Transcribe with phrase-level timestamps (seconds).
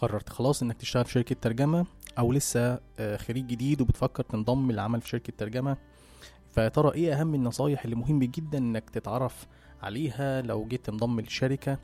[0.00, 1.86] قررت خلاص إنك تشتغل في شركة ترجمة
[2.18, 5.76] أو لسه آه، خريج جديد وبتفكر تنضم للعمل في شركة ترجمة.
[6.54, 9.46] فيا ترى إيه أهم النصايح اللي مهم جدا إنك تتعرف
[9.82, 11.78] عليها لو جيت تنضم للشركة؟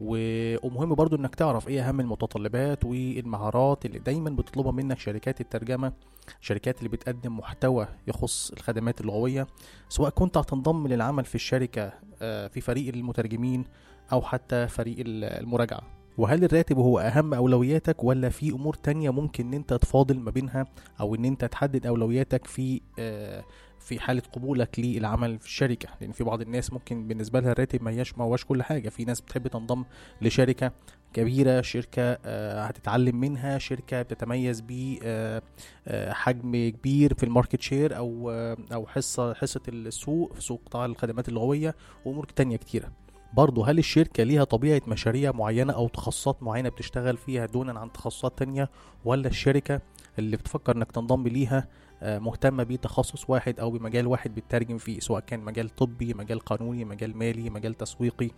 [0.00, 5.92] و- ومهم برضو إنك تعرف إيه أهم المتطلبات والمهارات اللي دايما بتطلبها منك شركات الترجمة
[6.40, 9.46] شركات اللي بتقدم محتوى يخص الخدمات اللغوية
[9.88, 11.92] سواء كنت هتنضم للعمل في الشركة
[12.22, 13.64] آه، في فريق المترجمين
[14.12, 15.99] أو حتى فريق ال- المراجعة.
[16.20, 20.66] وهل الراتب هو أهم أولوياتك ولا في أمور تانية ممكن إن أنت تفاضل ما بينها
[21.00, 23.44] أو إن أنت تحدد أولوياتك في آه،
[23.78, 27.90] في حالة قبولك للعمل في الشركة؟ لأن في بعض الناس ممكن بالنسبة لها الراتب ما
[27.90, 28.88] هياش ما هوش كل حاجة.
[28.88, 29.84] في ناس بتحب تنضم
[30.22, 30.72] لشركة
[31.12, 38.86] كبيرة شركة آه، هتتعلم منها شركة بتتميز بحجم كبير في ال market share آه، أو
[38.86, 42.92] حصة حصة السوق في سوق قطاع الخدمات اللغوية وأمور تانية كتيرة.
[43.32, 48.38] برضه هل الشركة ليها طبيعة مشاريع معينة أو تخصصات معينة بتشتغل فيها دونا عن تخصصات
[48.38, 48.70] تانية؟
[49.04, 49.80] ولا الشركة
[50.18, 51.68] اللي بتفكر إنك تنضم ليها
[52.02, 56.84] آه، مهتمة بتخصص واحد أو بمجال واحد بتترجم فيه سواء كان مجال طبي مجال قانوني
[56.84, 58.30] مجال مالي مجال تسويقي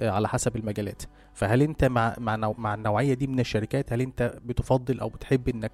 [0.00, 1.02] آه، على حسب المجالات.
[1.34, 5.72] فهل أنت مع مع, مع النوعية دي من الشركات هل أنت بتفضل أو بتحب إنك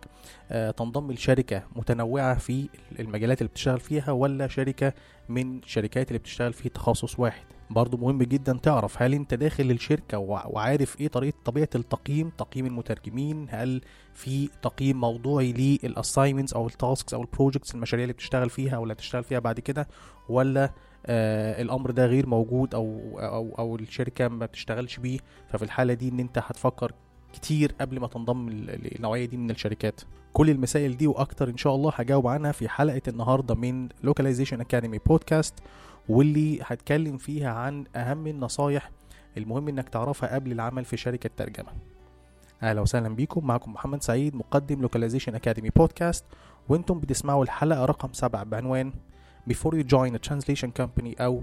[0.50, 4.92] آه، تنضم لشركة متنوعة في المجالات اللي بتشتغل فيها ولا شركة
[5.28, 10.18] من شركات اللي بتشتغل في تخصص واحد؟ برضو مهم جدا تعرف هل أنت داخل الشركة
[10.18, 13.80] وع- وعارف إيه طريقة طبيعة التقييم تقييم المترجمين هل
[14.14, 18.76] في تقييم موضوعي لل assignments أو ال tasks أو ال projects المشاريع اللي بتشتغل فيها
[18.76, 19.88] أو اللي هتشتغل فيها بعد كده
[20.28, 20.70] ولا
[21.06, 26.08] آه الأمر ده غير موجود أو أو أو الشركة ما بتشتغلش بيه ففي الحالة دي
[26.08, 26.92] إن أنت هتفكر
[27.32, 30.00] كتير قبل ما تنضم ل- للنوعية دي من الشركات.
[30.32, 34.98] كل المسائل دي وأكتر إن شاء الله هجاوب عنها في حلقة النهاردة من Localization Academy
[35.06, 35.54] podcast
[36.08, 38.90] واللي هتكلم فيها عن أهم النصايح
[39.36, 41.68] المهم إنك تعرفها قبل العمل في شركة ترجمة.
[42.62, 43.46] أهلا وسهلا بيكم.
[43.46, 46.24] معكم محمد سعيد مقدم Localization Academy podcast
[46.68, 48.92] وأنتم بتسمعوا الحلقة رقم سبعة بعنوان
[49.50, 51.42] Before you join a translation company أو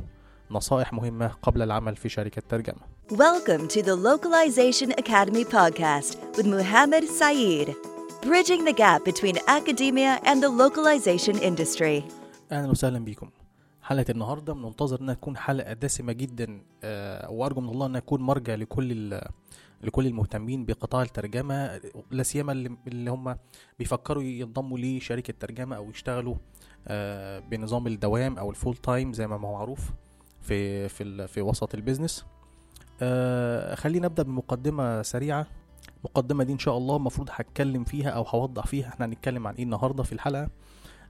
[0.52, 2.80] نصائح مهمة قبل العمل في شركة ترجمة.
[3.12, 7.76] Welcome to the Localization Academy podcast with Muhammad Saeed,
[8.22, 12.04] bridging the gap between academia and the localization industry.
[12.52, 13.30] أهلا وسهلا بيكم.
[13.92, 18.56] حلقة النهاردة بننتظر إنها تكون حلقة دسمة جدا آه، وأرجو من الله إنها تكون مرجع
[18.56, 19.20] لكل
[19.84, 21.82] لكل المهتمين بقطاع الترجمة
[22.12, 22.52] لا سيما
[22.88, 23.36] اللي هم
[23.80, 26.36] بيفكروا ينضموا لشركة ترجمة أو يشتغلوا
[26.88, 29.92] آه، بنظام الدوام أو ال full time زي ما هو معروف
[30.42, 32.26] في في في وسط ال business
[33.02, 35.48] آه، خلينا نبدأ بمقدمة سريعة.
[36.00, 39.64] المقدمة دي إن شاء الله المفروض هتكلم فيها أو هوضح فيها إحنا هنتكلم عن إيه
[39.64, 40.50] النهاردة في الحلقة.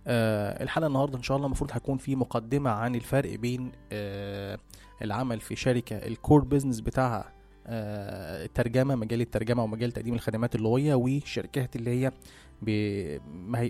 [0.08, 4.58] آه الحلقة النهاردة إن شاء الله المفروض هتكون في مقدمة عن الفرق بين آه
[5.02, 7.34] العمل في شركة الكور بيزنس بتاعها
[7.68, 12.12] آه الترجمة مجال الترجمة ومجال تقديم الخدمات اللغوية والشركات اللي هي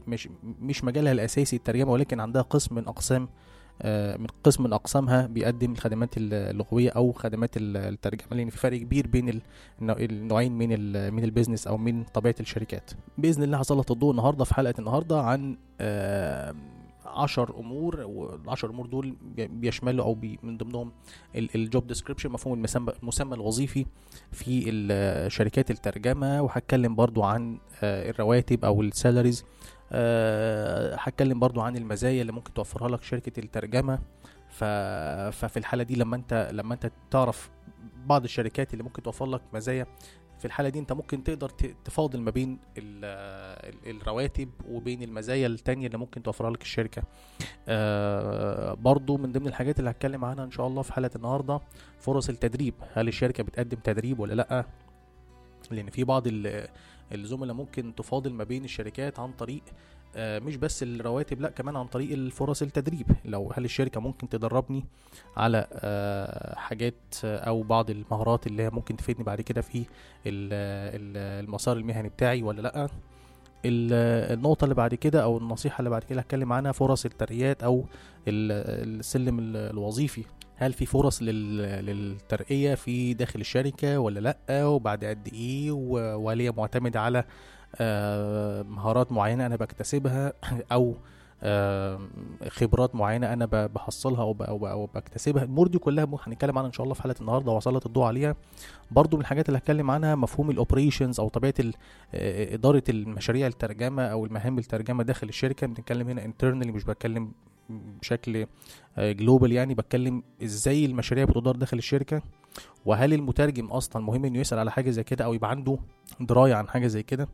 [0.07, 3.27] مش مش مجالها الأساسي الترجمة ولكن عندها قسم من أقسام آه
[4.17, 9.07] من قسم من أقسامها بيقدم الخدمات اللغوية أو خدمات ال- الترجمة لأن في فرق كبير
[9.07, 9.41] بين ال-
[9.81, 10.69] النوع- النوعين من
[11.13, 12.91] من ال business أو من طبيعة الشركات.
[13.17, 16.55] بإذن الله هسلط الضوء النهاردة في حلقة النهاردة عن آه،
[17.05, 20.91] عشر أمور والعشر أمور دول بي- بيشملوا أو بي من ضمنهم
[21.35, 23.85] ال job description مفهوم المسمى المسمى الوظيفي
[24.31, 24.61] في
[25.29, 26.41] شركات الترجمة.
[26.41, 29.45] وهتكلم برضو عن آه، الرواتب أو ال salaries
[30.99, 33.99] هتكلم برضو عن المزايا اللي ممكن توفرها لك شركة الترجمة.
[34.49, 34.63] ف...
[35.35, 37.49] ففي الحالة دي لما انت لما انت تعرف
[38.05, 39.85] بعض الشركات اللي ممكن توفر لك مزايا
[40.39, 41.49] في الحالة دي انت ممكن تقدر
[41.85, 47.03] تفاضل ما بين ال- ال- الرواتب وبين المزايا التانية اللي ممكن توفرها لك الشركة.
[47.67, 51.59] آه برضو من ضمن الحاجات اللي هتكلم عنها ان شاء الله في حلقة النهاردة
[51.99, 52.73] فرص التدريب.
[52.93, 54.65] هل الشركة بتقدم تدريب ولا لأ؟
[55.71, 56.23] لأن في بعض
[57.13, 59.61] الزملاء ممكن تفاضل ما بين الشركات عن طريق
[60.15, 63.05] آه، مش بس الرواتب لا كمان عن طريق الفرص التدريب.
[63.25, 64.85] لو هل الشركة ممكن تدربني
[65.37, 69.85] على آه، حاجات أو بعض المهارات اللي ممكن تفيدني بعد كده في ال-
[70.25, 72.83] ال- المسار المهني بتاعي ولا لأ؟
[73.65, 77.63] ال- النقطة اللي بعد كده أو النصيحة اللي بعد كده هتكلم عنها فرص الترقيات
[78.27, 80.23] ال- السلم ال- الوظيفي.
[80.61, 84.19] هل في فرص لل- للترقية في داخل الشركة ولا
[84.49, 87.23] لأ؟ وبعد قد إيه؟ وهل هي معتمدة على
[87.75, 90.33] آه، مهارات معينة أنا بكتسبها؟
[90.71, 90.95] أو
[91.43, 91.99] آه،
[92.47, 96.83] خبرات معينة أنا بحصلها أو أو أو بكتسبها؟ الأمور دي كلها هنتكلم عنها إن شاء
[96.83, 98.35] الله في حلقة النهاردة وأسلط الضوء عليها.
[98.91, 101.73] برضو من الحاجات اللي هتكلم عنها مفهوم ال operations أو طبيعة ال-
[102.13, 105.67] آه، إدارة المشاريع الترجمة أو المهام الترجمة داخل الشركة.
[105.67, 107.31] بنتكلم هنا internally مش بتكلم
[108.01, 108.45] بشكل
[108.97, 112.21] global يعني بتكلم إزاي المشاريع بتدار داخل الشركة
[112.85, 115.77] وهل المترجم أصلا مهم إنه يسأل على حاجة زي كده أو يبقى عنده
[116.19, 117.27] دراية عن حاجة زي كده؟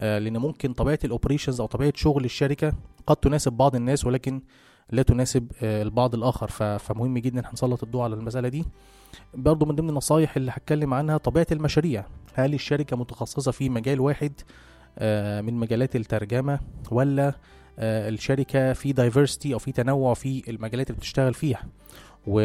[0.00, 2.72] آه لأن ممكن طبيعة ال operations أو طبيعة شغل الشركة
[3.06, 4.40] قد تناسب بعض الناس ولكن
[4.90, 6.48] لا تناسب آه البعض الآخر.
[6.78, 8.64] فمهم جدا هنسلط الضوء على المسألة دي.
[9.34, 12.04] برضو من ضمن النصايح اللي هتكلم عنها طبيعة المشاريع.
[12.34, 14.32] هل الشركة متخصصة في مجال واحد
[14.98, 16.60] آه من مجالات الترجمة
[16.90, 17.34] ولا آه
[17.78, 21.62] الشركة في diversity أو في تنوع في المجالات اللي بتشتغل فيها.
[22.26, 22.40] و...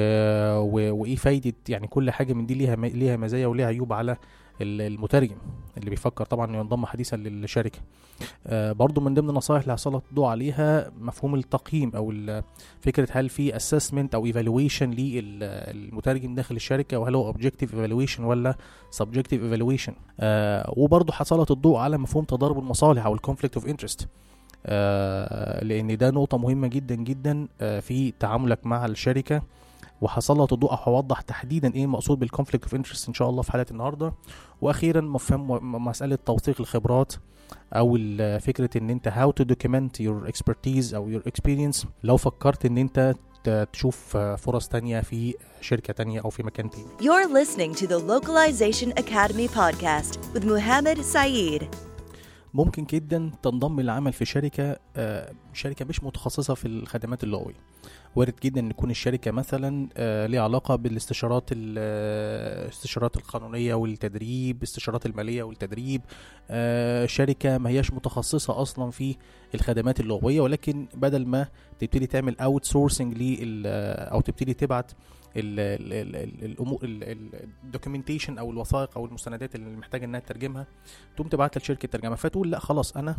[0.60, 0.96] و...
[1.02, 2.86] وإيه فايدة يعني كل حاجة من دي ليها م...
[2.86, 4.12] ليها مزايا وليها عيوب على
[4.62, 5.36] ال- المترجم
[5.78, 7.80] اللي بيفكر طبعا إنه ينضم حديثا للشركة.
[8.48, 12.14] آه برضو من ضمن النصائح اللي هسلط الضوء عليها مفهوم التقييم أو
[12.82, 18.56] فكرة هل في assessment أو evaluation للمترجم داخل الشركة وهل هو objective evaluation ولا
[18.92, 24.02] subjective evaluation آه وبرضو هسلط الضوء على مفهوم تضارب المصالح أو ال conflict of interest
[24.02, 24.08] آه
[25.62, 29.42] لأن ده نقطة مهمة جدا جدا آه في تعاملك مع الشركة.
[30.02, 33.52] وهسلط الضوء أو هوضح تحديدا إيه المقصود بال conflict of interest إن شاء الله في
[33.52, 34.14] حلقه النهارده.
[34.62, 37.14] وأخيرا مفهوم مسألة توثيق الخبرات
[37.74, 37.98] أو
[38.40, 41.86] فكرة إن أنت how to document your expertise أو your experience.
[42.04, 43.16] لو فكرت إن أنت
[43.74, 46.86] تشوف آه، فرص تانية في شركة تانية أو في مكان تاني.
[47.02, 51.93] You're listening to the Localization Academy podcast with Muhammad Saeed.
[52.54, 57.56] ممكن جدا تنضم للعمل في شركة آه، شركة مش متخصصة في الخدمات اللغوية.
[58.16, 64.64] وارد جدا إن تكون الشركة مثلا آه، ليها علاقة بالاستشارات ال- آه، الاستشارات القانونية والتدريب
[64.64, 66.02] استشارات المالية والتدريب.
[67.06, 69.16] شركة ما هياش متخصصة أصلا في
[69.56, 71.48] الخدمات اللغوية ولكن بدل ما
[71.80, 73.16] تبتدي تعمل outsourcing
[74.12, 74.92] أو تبتدي تبعت
[75.36, 80.68] الأمور ال documentation أو الوثائق أو المستندات اللي محتاجة إنها تترجمها
[81.16, 83.18] تقوم تبعتها لشركه ترجمه فتقول لأ خلاص أنا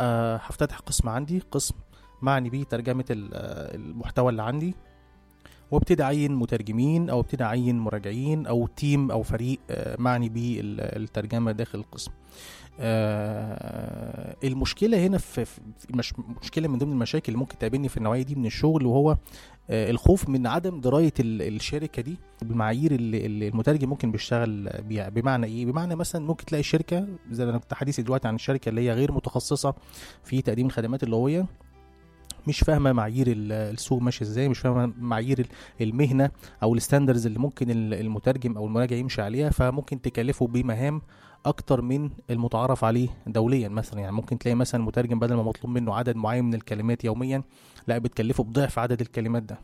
[0.00, 1.74] آه هفتتح قسم عندي قسم
[2.22, 4.74] معني بيه ترجمة آه، المحتوى اللي عندي.
[5.70, 10.80] وابتدي اعين مترجمين أو ابتدي اعين مراجعين أو تيم أو فريق آه، معني بيه ال-
[11.02, 12.10] الترجمة داخل القسم.
[12.80, 15.60] آه، المشكلة هنا في في-
[15.94, 19.16] مش مشكلة من ضمن المشاكل اللي ممكن تقابلني في النوعية دي من الشغل وهو
[19.70, 25.08] آه، الخوف من عدم دراية ال- الشركة دي بالمعايير اللي اللي المترجم ممكن بيشتغل بيها.
[25.08, 28.80] بمعنى إيه؟ بمعنى مثلا ممكن تلاقي شركة زي أنا كنت حديثي دلوقتي عن الشركة اللي
[28.80, 29.74] هي غير متخصصة
[30.24, 31.46] في تقديم الخدمات اللغويه
[32.46, 35.46] مش فاهمة معايير ال- السوق ماشي إزاي مش فاهمة معايير ال-
[35.80, 36.30] المهنة
[36.62, 41.02] أو الستاندرز اللي ممكن ال- المترجم أو المراجع يمشي عليها فممكن تكلفه بمهام
[41.46, 44.00] أكتر من المتعارف عليه دوليا مثلا.
[44.00, 47.42] يعني ممكن تلاقي مثلا مترجم بدل ما مطلوب منه عدد معين من الكلمات يوميا
[47.86, 49.58] لا بتكلفه بضعف عدد الكلمات ده.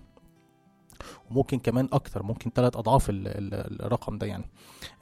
[1.31, 4.45] وممكن كمان أكتر ممكن ثلاث أضعاف ال- ال- الرقم ده يعني.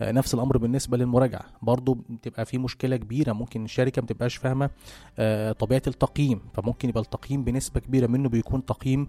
[0.00, 1.44] آه، نفس الأمر بالنسبة للمراجعة.
[1.62, 4.70] برضو بتبقى في مشكلة كبيرة ممكن الشركة ما تبقاش فاهمة
[5.18, 6.40] آه، طبيعة التقييم.
[6.54, 9.08] فممكن يبقى التقييم بنسبة كبيرة منه بيكون تقييم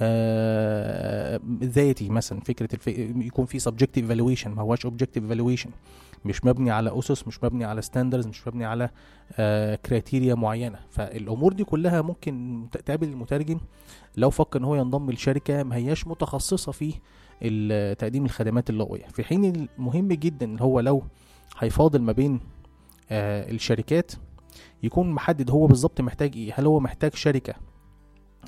[0.00, 2.88] آه، ذاتي مثلا فكرة الف...
[3.26, 5.68] يكون في subjective evaluation ما هواش objective evaluation.
[6.24, 8.90] مش مبني على أسس مش مبني على standards مش مبني على
[9.86, 10.78] criteria معينة.
[10.90, 13.58] فالأمور دي كلها ممكن تقابل المترجم
[14.16, 16.94] لو فكر إن هو ينضم لشركة ما هياش متخصصة في
[17.98, 19.44] تقديم الخدمات اللغويه في حين
[19.78, 21.02] المهم جدا إن هو لو
[21.58, 22.40] هيفاضل ما بين
[23.10, 24.12] آه، الشركات
[24.82, 26.52] يكون محدد هو بالظبط محتاج إيه.
[26.56, 27.54] هل هو محتاج شركة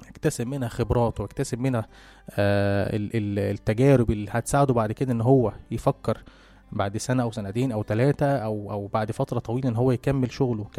[0.09, 1.87] يكتسب منها خبرات ويكتسب منها
[2.31, 6.23] آه، ال- ال- التجارب اللي هتساعده بعد كده إن هو يفكر
[6.73, 10.65] بعد سنة أو سنتين أو ثلاثة أو أو بعد فترة طويلة إن هو يكمل شغله
[10.65, 10.75] ك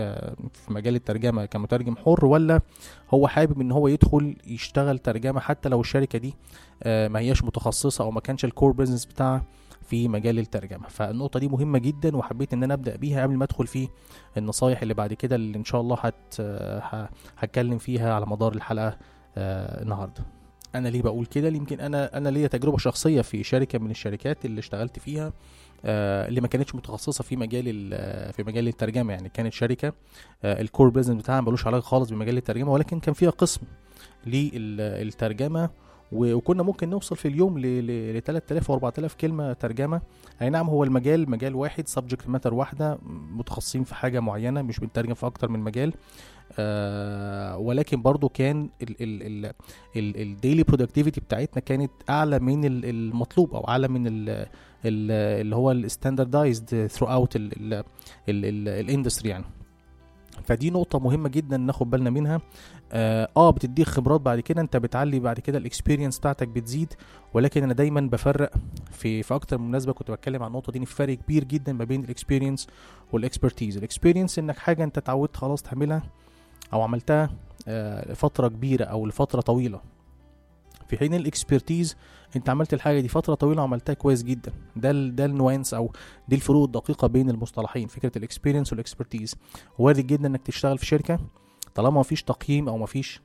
[0.53, 2.61] في مجال الترجمة كمترجم حر ولا
[3.13, 6.33] هو حابب إن هو يدخل يشتغل ترجمة حتى لو الشركة دي
[6.83, 9.43] آه، ما هياش متخصصة أو ما كانش ال core business بتاعها
[9.89, 10.87] في مجال الترجمة.
[10.87, 13.87] فالنقطة دي مهمة جدا وحبيت إن أنا أبدأ بيها قبل ما أدخل في
[14.37, 16.41] النصايح اللي بعد كده اللي إن شاء الله هت
[17.37, 18.97] هتكلم فيها على مدار الحلقة
[19.37, 20.23] آه، النهارده.
[20.75, 24.59] أنا ليه بقول كده؟ يمكن أنا أنا ليا تجربة شخصية في شركة من الشركات اللي
[24.59, 25.33] اشتغلت فيها.
[25.85, 29.13] اللي ما كانتش متخصصة في مجال ال- في مجال الترجمة.
[29.13, 29.93] يعني كانت شركة
[30.43, 33.61] آه، الكور بزنس بتاعها ملوش علاقة خالص بمجال الترجمة ولكن كان فيها قسم
[34.25, 35.69] للترجمه
[36.11, 40.01] وكنا ممكن نوصل في اليوم ل 3000 و 4000 كلمة ترجمة.
[40.41, 42.97] أي نعم هو المجال مجال واحد subject matter واحدة
[43.31, 45.93] متخصصين في حاجة معينة مش بنترجم في أكتر من مجال.
[46.59, 48.69] آه ولكن برضو كان
[49.95, 54.03] ال daily productivity بتاعتنا كانت أعلى من ال- المطلوب أو أعلى من
[54.85, 57.33] اللي هو ال standardized throughout
[58.29, 59.45] ال industry يعني.
[60.43, 62.41] فدي نقطة مهمة جدا ناخد بالنا منها.
[62.91, 64.61] آه, آه بتديك خبرات بعد كده.
[64.61, 66.93] أنت بتعلي بعد كده ال experience بتاعتك بتزيد.
[67.33, 68.53] ولكن أنا دايما بفرق
[68.91, 71.73] في في أكتر من مناسبة كنت بتكلم عن النقطة دي إن في فرق كبير جدا
[71.73, 72.67] ما بين ال experience
[73.11, 76.03] وال expertise ال experience إنك حاجة أنت اتعودت خلاص تعملها
[76.73, 77.29] أو عملتها
[77.67, 79.81] آه، كبيرة أو لفترة طويلة.
[80.87, 81.97] في حين ال expertise
[82.35, 84.51] انت عملت الحاجة دي فترة طويلة وعملتها كويس جدا.
[84.75, 85.91] ده ده ال nuance أو
[86.27, 89.35] دي الفروق الدقيقة بين المصطلحين فكرة ال experience وال expertise
[89.79, 91.19] وارد جدا انك تشتغل في شركة
[91.75, 93.21] طالما مفيش تقييم أو مفيش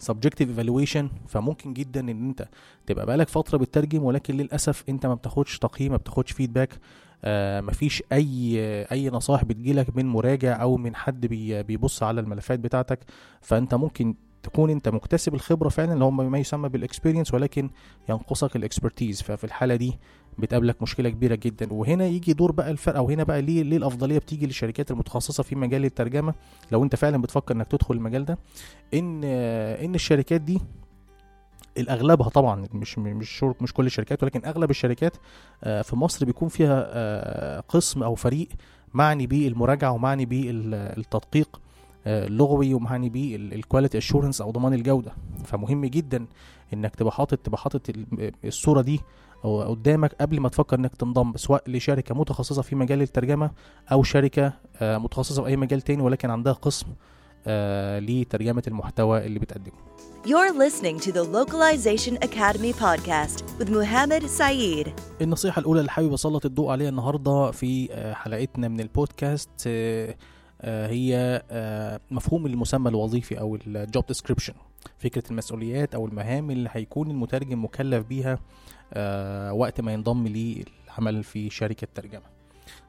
[0.00, 1.04] subjective evaluation.
[1.28, 2.48] فممكن جدا ان انت
[2.86, 6.78] تبقى بقالك فترة بتترجم ولكن للأسف انت ما بتاخدش تقييم ما بتاخدش feedback
[7.24, 8.58] آه مفيش اي
[8.92, 12.98] اي نصائح بتجيلك من مراجع أو من حد بي بيبص على الملفات بتاعتك.
[13.40, 17.70] فانت ممكن تكون انت مكتسب الخبرة فعلا اللي هو ما يسمى بال experience ولكن
[18.08, 19.98] ينقصك ال expertise ففي الحالة دي
[20.38, 21.72] بتقابلك مشكلة كبيرة جدا.
[21.72, 25.54] وهنا يجي دور بقى الفرق أو هنا بقى ليه ليه الأفضلية بتيجي للشركات المتخصصة في
[25.56, 26.34] مجال الترجمة؟
[26.72, 28.38] لو انت فعلا بتفكر انك تدخل المجال ده
[28.94, 30.60] ان إن الشركات دي
[31.78, 35.16] الأغلبها طبعا مش مش مش كل الشركات ولكن أغلب الشركات
[35.64, 38.48] آه، في مصر بيكون فيها آه، قسم أو فريق
[38.94, 41.60] معني بالمراجعه ومعني بالتدقيق
[42.06, 45.12] آه، اللغوي ومعني بال quality assurance أو ضمان الجودة
[45.44, 46.26] فمهم جدا
[46.74, 49.00] إنك تبقى حاطط تبقى حاطط ال- الصورة دي
[49.44, 53.50] أو قدامك قبل ما تفكر إنك تنضم سواء لشركة متخصصة في مجال الترجمة
[53.92, 56.86] أو شركة آه، متخصصة في أي مجال تاني ولكن عندها قسم
[57.46, 59.74] آه، لترجمة المحتوى اللي بتقدمه
[60.24, 64.88] You're listening to the Localization Academy podcast with Muhammad Saeed.
[65.22, 70.14] النصيحة الأولى اللي حابب أسلط الضوء عليها النهاردة في آه، حلقتنا من البودكاست آه، آه،
[70.64, 74.54] هي آه، مفهوم المسمى الوظيفي أو الجوب ديسكريبشن
[74.98, 78.38] فكرة المسؤوليات أو المهام اللي هيكون المترجم مكلف بيها
[78.92, 82.22] آه، وقت ما ينضم للعمل في شركة ترجمة.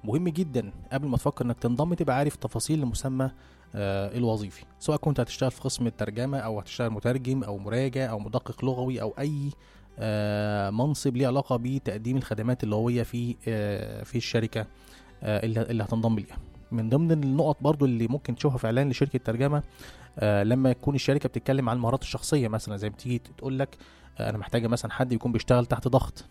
[0.03, 3.31] مهم جدا قبل ما تفكر إنك تنضم تبقى عارف تفاصيل المسمى
[3.75, 8.65] آه، الوظيفي سواء كنت هتشتغل في قسم الترجمة أو هتشتغل مترجم أو مراجع أو مدقق
[8.65, 9.49] لغوي أو أي
[9.99, 14.65] آه، منصب ليه علاقة بتقديم الخدمات اللغوية في آه، في الشركة
[15.23, 16.37] آه، اللي اللي هتنضم ليها.
[16.73, 19.63] من ضمن النقط برضو اللي ممكن تشوفها في إعلان لشركة ترجمة
[20.19, 23.77] آه، لما تكون الشركة بتتكلم عن المهارات الشخصية مثلا زي ما تيجي تقول لك
[24.19, 26.25] آه، أنا محتاجة مثلا حد يكون بيشتغل تحت ضغط.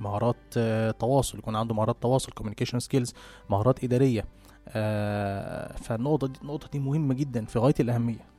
[0.00, 3.14] مهارات آه، تواصل يكون عنده مهارات تواصل communication skills
[3.50, 4.24] مهارات إدارية.
[4.68, 8.33] آه، فالنقطة دي النقطة دي مهمة جدا في غاية الأهمية.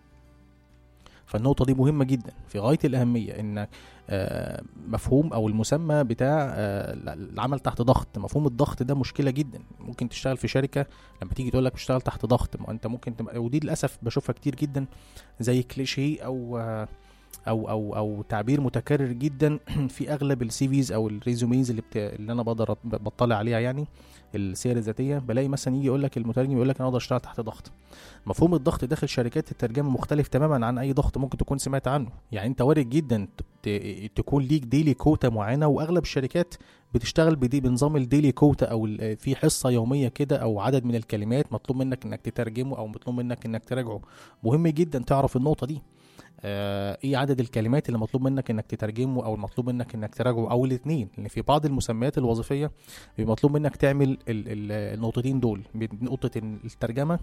[1.25, 2.31] فالنقطة دي مهمة جدا.
[2.47, 3.67] في غاية الأهمية إن
[4.09, 8.17] آه، مفهوم أو المسمى بتاع آه، العمل تحت ضغط.
[8.17, 9.59] مفهوم الضغط ده مشكلة جدا.
[9.79, 10.85] ممكن تشتغل في شركة
[11.21, 14.55] لما تيجي تقول لك بتشتغل تحت ضغط ما أنت ممكن تبقى ودي للأسف بشوفها كتير
[14.55, 14.85] جدا
[15.39, 16.87] زي كليشيه أو آه،
[17.47, 19.59] أو أو أو تعبير متكرر جدا
[19.95, 21.97] في أغلب ال CVs أو ال resumes اللي, بت...
[21.97, 23.87] اللي أنا بقدر بطلع عليها يعني
[24.35, 27.71] السير الذاتية بلاقي مثلا يجي يقول لك المترجم يقول لك أنا أقدر أشتغل تحت ضغط.
[28.25, 32.09] مفهوم الضغط داخل شركات الترجمة مختلف تماما عن أي ضغط ممكن تكون سمعت عنه.
[32.31, 33.27] يعني أنت وارد جدا.
[34.15, 36.53] تكون ليك daily quota معينة وأغلب الشركات
[36.93, 40.95] بتشتغل بدي بنظام ال daily quota أو ال- في حصة يومية كده أو عدد من
[40.95, 44.01] الكلمات مطلوب منك إنك تترجمه أو مطلوب منك إنك تراجعه.
[44.43, 45.75] مهم جدا تعرف النقطة دي.
[45.75, 45.94] آه،
[46.47, 51.09] إيه عدد الكلمات اللي مطلوب منك انك تترجمه أو المطلوب منك انك تراجعه أو الاثنين؟
[51.17, 52.71] لأن في بعض المسميات الوظيفية
[53.17, 55.61] بيبقى مطلوب منك تعمل ال- ال- النقطتين دول.
[56.01, 57.19] نقطة الترجمة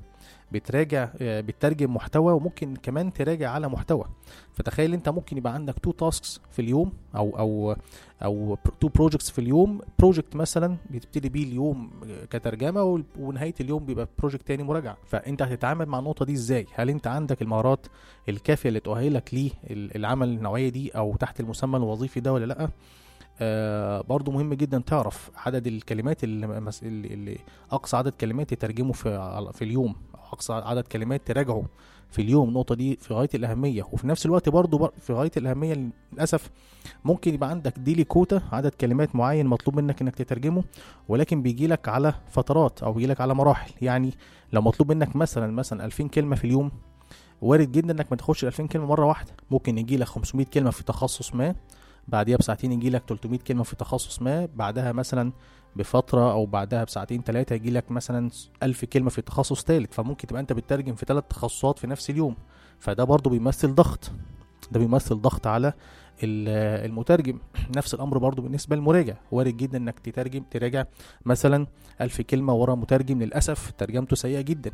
[0.52, 4.04] بتراجع آه، بتترجم محتوى وممكن كمان تراجع على محتوى.
[4.54, 7.76] فتخيل انت ممكن يبقى عندك two tasks في اليوم أو أو
[8.24, 9.80] أو two projects في اليوم.
[9.98, 11.90] project مثلا بتبتدي بيه اليوم
[12.30, 14.96] كترجمة ونهاية اليوم بيبقى project تاني مراجعة.
[15.06, 17.86] فانت هتتعامل مع النقطة دي إزاي؟ هل انت عندك المهارات
[18.28, 22.68] الكافية اللي تؤهلك للعمل النوعية دي أو تحت المسمى الوظيفي ده ولا لأ؟
[23.40, 26.46] آه برضو مهم جدا تعرف عدد الكلمات اللي,
[26.82, 27.38] اللي,
[27.70, 29.94] أقصى عدد كلمات تترجمه في في اليوم
[30.32, 31.64] أقصى عدد كلمات تراجعه.
[32.12, 33.82] في اليوم النقطة دي في غاية الأهمية.
[33.92, 36.50] وفي نفس الوقت برضو بر- في غاية الأهمية للأسف
[37.04, 40.64] ممكن يبقى عندك daily quota عدد كلمات معين مطلوب منك إنك تترجمه
[41.08, 43.70] ولكن بيجي لك على فترات أو بيجي لك على مراحل.
[43.82, 44.12] يعني
[44.52, 46.70] لو مطلوب منك مثلا مثلا 2000 كلمة في اليوم
[47.42, 50.70] وارد جدا إنك ما تاخدش ال 2000 كلمة مرة واحدة ممكن يجي لك 500 كلمة
[50.70, 51.54] في تخصص ما.
[52.08, 55.32] بعديها بساعتين يجي لك 300 كلمة في تخصص ما بعدها مثلا
[55.76, 58.30] بفترة أو بعدها بساعتين ثلاثة يجي لك مثلا
[58.62, 62.36] 1000 كلمة في تخصص ثالث فممكن تبقى أنت بتترجم في ثلاث تخصصات في نفس اليوم.
[62.78, 64.10] فده برضو بيمثل ضغط.
[64.72, 65.68] ده بيمثل ضغط على
[66.22, 67.38] ال- المترجم.
[67.76, 69.14] نفس الأمر برضو بالنسبة للمراجع.
[69.30, 70.84] وارد جدا إنك تترجم تراجع
[71.24, 71.66] مثلا
[72.00, 74.70] ألف كلمة ورا مترجم للأسف ترجمته سيئة جدا.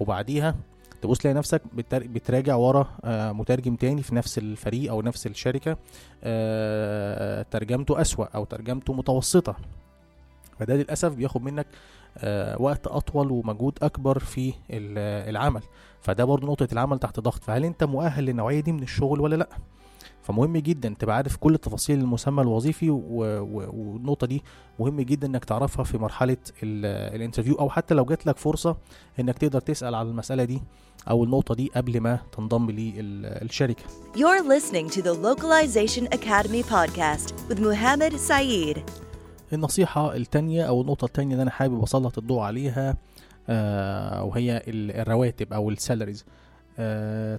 [0.00, 0.54] وبعديها
[1.04, 5.76] تبص تلاقي نفسك بتر- بتراجع ورا آه، مترجم تاني في نفس الفريق أو نفس الشركة
[6.24, 9.56] آه، ترجمته أسوأ أو ترجمته متوسطة.
[10.58, 11.66] فده للأسف بياخد منك
[12.18, 15.62] آه، وقت أطول ومجهود أكبر في ال- العمل.
[16.00, 17.44] فده برضو نقطة العمل تحت ضغط.
[17.44, 19.48] فهل أنت مؤهل للنوعية دي من الشغل ولا لأ؟
[20.24, 24.42] فمهم جدا تبقى عارف كل تفاصيل المسمى الوظيفي والنقطة دي.
[24.78, 28.76] مهم جدا إنك تعرفها في مرحلة ال- الانترفيو أو حتى لو جات لك فرصة
[29.20, 30.60] إنك تقدر تسأل على المسألة دي
[31.10, 33.82] أو النقطة دي قبل ما تنضم للشركه
[34.16, 38.78] You're listening to the Localization Academy podcast with Muhammad Saeed.
[39.52, 42.96] النصيحة التانية أو النقطة التانية اللي أنا حابب أسلط الضوء عليها
[43.48, 46.24] آه وهي ال- الرواتب أو ال salaries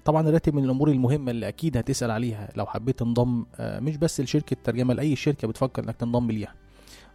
[0.04, 4.20] طبعا الراتب من الأمور المهمة اللي أكيد هتسأل عليها لو حبيت تنضم آه مش بس
[4.20, 6.54] لشركة ترجمة لأي شركة بتفكر إنك تنضم ليها.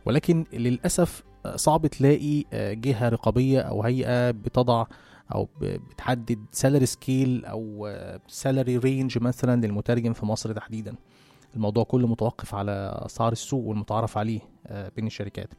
[0.06, 4.86] ولكن للأسف آه، صعب تلاقي آه، جهة رقابية أو هيئة بتضع
[5.36, 5.48] ب-
[5.90, 7.90] بتحدد salary scale أو
[8.28, 10.96] salary range مثلا للمترجم في مصر تحديدا.
[11.56, 15.50] الموضوع كله متوقف على أسعار السوق والمتعارف عليه آه، بين الشركات.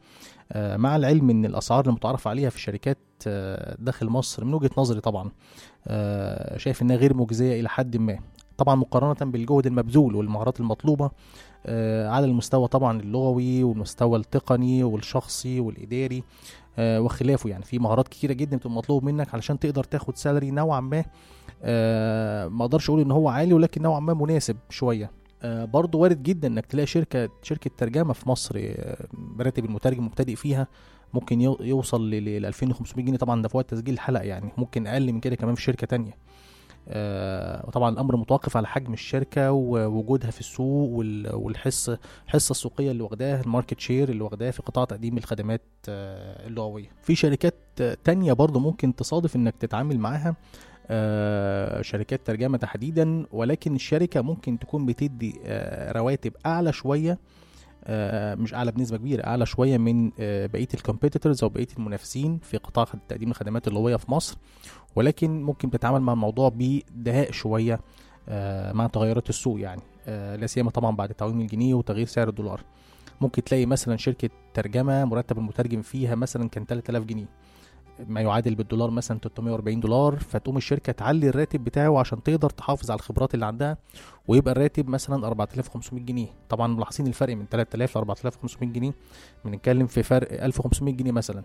[0.52, 5.00] آه، مع العلم إن الأسعار المتعارف عليها في الشركات آه، داخل مصر من وجهة نظري
[5.00, 5.30] طبعا آه،
[6.56, 8.18] شايف إنها غير مجزية إلى حد ما.
[8.58, 11.10] طبعا مقارنة بالجهد المبذول والمهارات المطلوبة
[11.66, 16.22] آه، على المستوى طبعا اللغوي والمستوى التقني والشخصي والإداري
[16.78, 17.64] آه، وخلافه يعني.
[17.64, 21.04] في مهارات كتيرة جدا بتبقى مطلوب منك علشان تقدر تاخد سالري نوعا ما
[21.62, 25.10] آه، ما أقدرش أقول إن هو عالي ولكن نوعا ما مناسب شوية.
[25.42, 30.34] آه، برضه وارد جدا إنك تلاقي شركة شركة ترجمة في مصر آه، براتب المترجم مبتدئ
[30.34, 30.66] فيها
[31.14, 33.18] ممكن يو- يوصل ل 2500 جنيه.
[33.18, 36.16] طبعا ده في وقت تسجيل الحلقة يعني ممكن أقل من كده كمان في شركة تانية.
[36.88, 43.02] آه، وطبعا الأمر متوقف على حجم الشركة ووجودها في السوق وال- والحصه الحصة السوقية اللي
[43.02, 46.88] واخداها ال market share اللي واخداها في قطاع تقديم الخدمات آه، اللغوية.
[47.02, 47.54] في شركات
[48.04, 50.36] تانية برضه ممكن تصادف إنك تتعامل معاها
[50.90, 57.18] آه، شركات ترجمة تحديدا ولكن الشركة ممكن تكون بتدي آه، رواتب أعلى شوية
[58.34, 62.86] مش أعلى بنسبة كبيرة أعلى شوية من آه، بقية الكومبيتيتورز أو بقية المنافسين في قطاع
[63.08, 64.36] تقديم الخدمات اللغوية في مصر.
[64.96, 67.80] ولكن ممكن تتعامل مع الموضوع بدهاء شوية
[68.28, 72.64] آه، مع تغيرات السوق يعني آه، لا سيما طبعا بعد تعويم الجنيه وتغيير سعر الدولار.
[73.20, 77.26] ممكن تلاقي مثلا شركة ترجمة مرتب المترجم فيها مثلا كان 3000 جنيه.
[78.08, 82.98] ما يعادل بالدولار مثلا 340 دولار فتقوم الشركة تعلي الراتب بتاعه عشان تقدر تحافظ على
[82.98, 83.76] الخبرات اللي عندها
[84.28, 86.26] ويبقى الراتب مثلا 4500 جنيه.
[86.48, 88.92] طبعا ملاحظين الفرق من 3000 ل 4500 جنيه.
[89.44, 91.42] بنتكلم في فرق 1500 جنيه مثلا.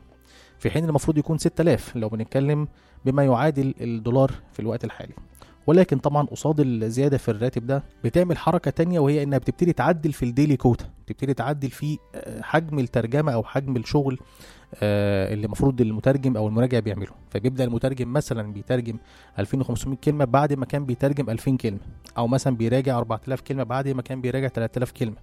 [0.59, 2.67] في حين المفروض يكون 6000 لو بنتكلم
[3.05, 5.13] بما يعادل الدولار في الوقت الحالي.
[5.67, 10.23] ولكن طبعا قصاد الزيادة في الراتب ده بتعمل حركة تانية وهي إنها بتبتدي تعدل في
[10.23, 14.19] الديلي كوتا بتبتدي تعدل في آه، حجم الترجمة أو حجم الشغل
[14.83, 17.11] اللي المفروض المترجم أو المراجع بيعمله.
[17.29, 18.97] فبيبدأ المترجم مثلا بيترجم
[19.39, 21.79] 2500 كلمة بعد ما كان بيترجم 2000 كلمة
[22.17, 25.15] أو مثلا بيراجع 4000 كلمة بعد ما كان بيراجع 3000 كلمة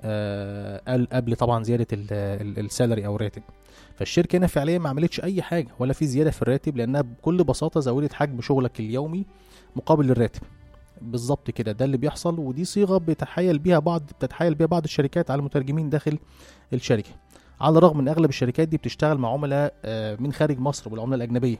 [0.00, 3.42] آه، قال- قبل طبعا زيادة ال- ال- السالري أو الراتب.
[3.96, 7.80] فالشركة هنا فعليا ما عملتش أي حاجة ولا في زيادة في الراتب لأنها بكل بساطة
[7.80, 9.26] زودت حجم شغلك اليومي
[9.76, 10.42] مقابل الراتب.
[11.00, 15.38] بالظبط كده ده اللي بيحصل ودي صيغة بتحايل بيها بعض بتتحايل بيها بعض الشركات على
[15.38, 16.18] المترجمين داخل
[16.72, 17.10] الشركة.
[17.62, 21.56] على الرغم إن أغلب الشركات دي بتشتغل مع عملاء آه، من خارج مصر والعمله الأجنبية.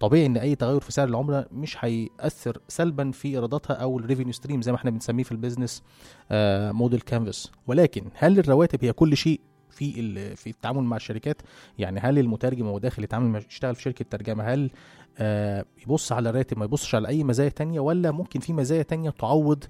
[0.00, 4.32] طبيعي إن أي تغير في سعر العملة مش هيأثر سلبا في إيراداتها أو ال revenue
[4.32, 5.82] stream زي ما إحنا بنسميه في ال business
[6.72, 11.42] model canvas ولكن هل الرواتب هي كل شيء في في التعامل مع الشركات؟
[11.78, 14.70] يعني هل المترجم وهو داخل يتعامل يشتغل في شركة ترجمة؟ هل
[15.18, 19.10] آه، يبص على الراتب ما يبصش على أي مزايا تانية؟ ولا ممكن في مزايا تانية
[19.10, 19.64] تعوض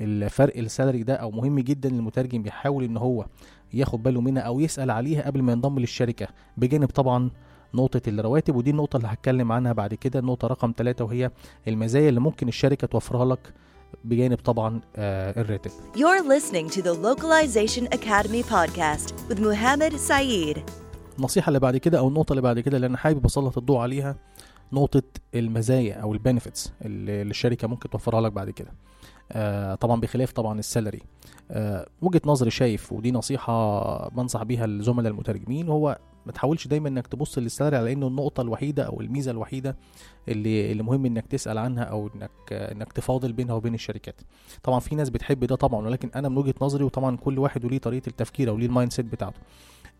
[0.00, 3.26] الفرق السالري ده؟ أو مهم جدا المترجم بيحاول إن هو
[3.74, 6.28] ياخد باله منها أو يسأل عليها قبل ما ينضم للشركة.
[6.56, 7.30] بجانب طبعا
[7.74, 11.30] نقطة الرواتب ودي النقطة اللي هتكلم عنها بعد كده النقطة رقم ثلاثة وهي
[11.68, 13.54] المزايا اللي ممكن الشركة توفرها لك
[14.04, 15.70] بجانب طبعا آه الراتب.
[15.96, 20.60] You're listening to the Localization Academy podcast with Muhammad Saeed.
[21.18, 24.16] النصيحة اللي بعد كده أو النقطة اللي بعد كده اللي أنا حابب أسلط الضوء عليها
[24.72, 25.02] نقطة
[25.34, 28.70] المزايا أو ال benefits اللي الشركة ممكن توفرها لك بعد كده.
[29.80, 31.02] طبعا بخلاف طبعا ال salary.
[31.50, 37.06] آه وجهة نظري شايف ودي نصيحة بنصح بيها الزملاء المترجمين هو ما تحاولش دايما إنك
[37.06, 39.76] تبص لل salary على إنه النقطة الوحيدة أو الميزة الوحيدة
[40.28, 44.20] اللي اللي مهم إنك تسأل عنها أو إنك آه، إنك تفاضل بينها وبين الشركات.
[44.62, 47.78] طبعا في ناس بتحب ده طبعا ولكن أنا من وجهة نظري وطبعا كل واحد وليه
[47.78, 49.40] طريقة التفكير أو ليه ال mindset بتاعته.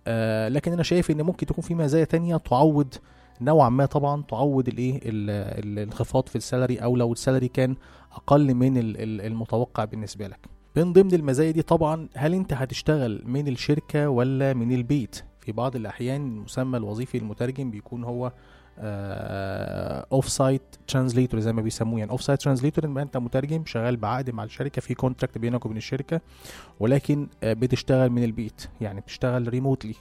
[0.07, 2.95] آه لكن أنا شايف إن ممكن تكون في مزايا تانية تعوض
[3.40, 7.48] نوعا ما طبعا تعوض الإيه ال- ال- الانخفاض في ال salary أو لو ال salary
[7.49, 7.77] كان
[8.12, 10.38] أقل من ال- ال- المتوقع بالنسبة لك.
[10.77, 15.77] من ضمن المزايا دي طبعا هل أنت هتشتغل من الشركة ولا من البيت؟ في بعض
[15.77, 18.33] الأحيان المسمى الوظيفي المترجم بيكون هو
[20.12, 21.99] off-site translator زي ما بيسموه.
[21.99, 26.21] يعني off-site translator يبقى أنت مترجم شغال بعقد مع الشركة في contract بينك وبين الشركة
[26.81, 28.66] ولكن آه، بتشتغل من البيت.
[28.81, 29.94] يعني بتشتغل remotely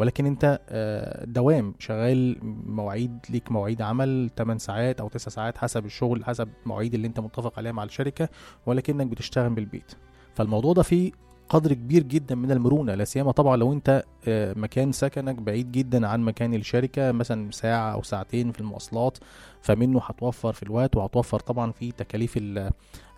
[0.00, 2.36] ولكن انت آه، دوام شغال
[2.66, 7.20] مواعيد ليك مواعيد عمل 8 ساعات أو 9 ساعات حسب الشغل حسب المواعيد اللي انت
[7.20, 8.28] متفق عليها مع الشركة
[8.66, 9.92] ولكنك بتشتغل بالبيت.
[10.34, 11.12] فالموضوع ده فيه
[11.48, 16.06] قدر كبير جدا من المرونة لا سيما طبعا لو انت آه، مكان سكنك بعيد جدا
[16.08, 19.18] عن مكان الشركة مثلا ساعة أو ساعتين في المواصلات
[19.62, 22.70] فمنه هتوفر في الوقت وهتوفر طبعا في تكاليف ال-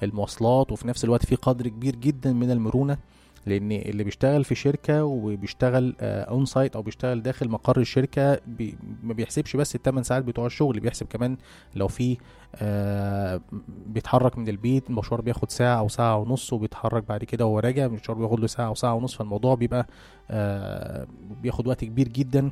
[0.03, 2.99] المواصلات وفي نفس الوقت في قدر كبير جدا من المرونة.
[3.47, 9.57] لأن اللي بيشتغل في شركة وبيشتغل on-site أو بيشتغل داخل مقر الشركة بي ما بيحسبش
[9.57, 11.37] بس الثمان ساعات بتوع الشغل بيحسب كمان
[11.77, 12.17] لو في
[12.57, 13.41] آه
[13.87, 18.19] بيتحرك من البيت المشوار بياخد ساعة أو ساعة ونص وبيتحرك بعد كده وهو راجع المشوار
[18.19, 19.87] بياخد له ساعة أو ساعة ونص فالموضوع بيبقى
[20.31, 21.07] آه
[21.43, 22.51] بياخد وقت كبير جدا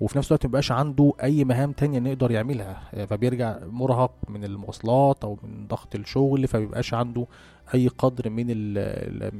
[0.00, 4.44] وفي نفس الوقت مبيبقاش عنده أي مهام تانية إنه يقدر يعملها آه، فبيرجع مرهق من
[4.44, 7.26] المواصلات أو من ضغط الشغل فبيبقاش عنده
[7.74, 8.46] أي قدر من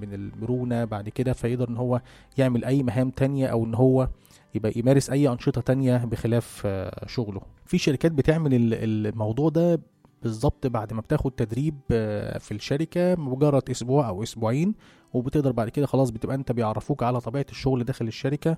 [0.00, 2.00] من المرونة بعد كده فيقدر إن هو
[2.38, 4.08] يعمل أي مهام تانية أو إن هو
[4.54, 7.40] يبقى يمارس أي أنشطة تانية بخلاف آه، شغله.
[7.66, 9.80] في شركات بتعمل ال- الموضوع ده
[10.22, 14.74] بالظبط بعد ما بتاخد تدريب آه، في الشركة مجرد أسبوع أو أسبوعين
[15.16, 18.56] وبتقدر بعد كده خلاص بتبقى انت بيعرفوك على طبيعة الشغل داخل الشركة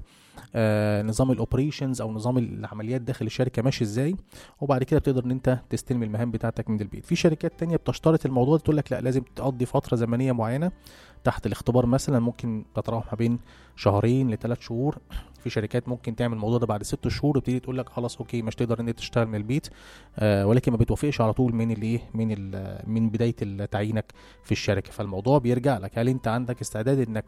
[0.55, 4.17] آه، نظام الاوبريشنز أو نظام العمليات داخل الشركة ماشي إزاي
[4.61, 7.07] وبعد كده بتقدر إن أنت تستلم المهام بتاعتك من البيت.
[7.07, 10.73] في شركات تانية بتشترط الموضوع ده تقول لك لأ لازم تقضي فترة زمنية معينة
[11.25, 13.39] تحت الاختبار مثلا ممكن تتراوح ما بين
[13.77, 14.99] شهرين لثلاث شهور.
[15.39, 18.55] في شركات ممكن تعمل الموضوع ده بعد ست شهور وتبتدي تقول لك خلاص أوكي مش
[18.55, 19.69] تقدر إن أنت تشتغل من البيت.
[20.19, 22.51] آه ولكن ما بتوافقش على طول من الإيه؟ من
[22.87, 24.91] من بداية تعيينك في الشركة.
[24.93, 25.99] فالموضوع بيرجع لك.
[25.99, 27.25] هل أنت عندك استعداد إنك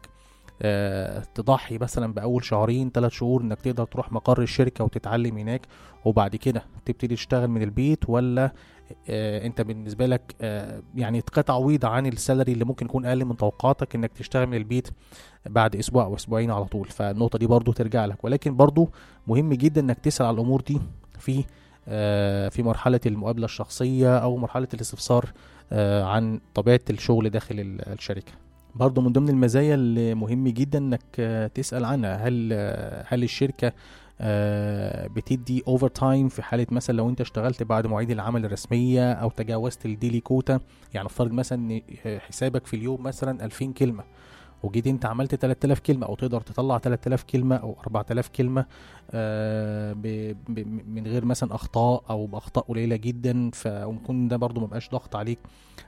[1.35, 5.61] تضحي مثلا بأول شهرين ثلاث شهور إنك تقدر تروح مقر الشركة وتتعلم هناك
[6.05, 8.51] وبعد كده تبتدي تشتغل من البيت ولا
[9.09, 13.95] آه، أنت بالنسبة لك آه، يعني كتعويض عن السالري اللي ممكن يكون أقل من توقعاتك
[13.95, 14.87] إنك تشتغل من البيت
[15.45, 16.87] بعد أسبوع أو أسبوعين على طول.
[16.87, 18.23] فالنقطة دي برضو ترجع لك.
[18.23, 18.89] ولكن برضو
[19.27, 20.79] مهم جدا إنك تسال على الأمور دي
[21.19, 21.43] في
[21.87, 25.25] آه، في مرحلة المقابلة الشخصية أو مرحلة الاستفسار
[25.71, 27.93] آه، عن طبيعة الشغل داخل ال-
[28.75, 32.27] برضو من ضمن المزايا اللي مهم جدا إنك آه، تسأل عنها.
[32.27, 33.73] هل آه، هل الشركة
[34.21, 39.85] آه، بتدي overtime في حالة مثلا لو أنت اشتغلت بعد مواعيد العمل الرسمية أو تجاوزت
[39.85, 40.59] ال daily quota
[40.93, 41.81] يعني افترض مثلا إن
[42.19, 44.03] حسابك في اليوم مثلا 2000 كلمة.
[44.63, 48.65] وجيت انت عملت 3000 كلمة أو تقدر تطلع 3000 كلمة أو 4000 كلمة
[49.11, 49.93] آه،
[50.87, 55.39] من غير مثلا أخطاء أو بأخطاء قليلة جدا فممكن ده برضو مبقاش ضغط عليك.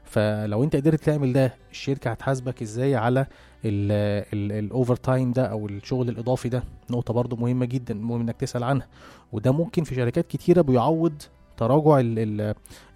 [0.03, 3.25] فلو انت قدرت تعمل ده الشركة هتحاسبك إزاي على
[3.65, 8.87] ال overtime ده أو الشغل الإضافي ده؟ نقطة برضو مهمة جدا مهم إنك تسأل عنها.
[9.31, 11.21] وده ممكن في شركات كتيرة بيعوض
[11.57, 12.01] تراجع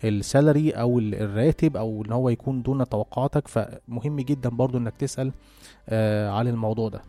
[0.03, 4.93] ال salary أو ال- الراتب أو إن هو يكون دون توقعاتك فمهم جدا برضو إنك
[4.99, 5.31] تسأل
[5.89, 7.01] آه على الموضوع ده.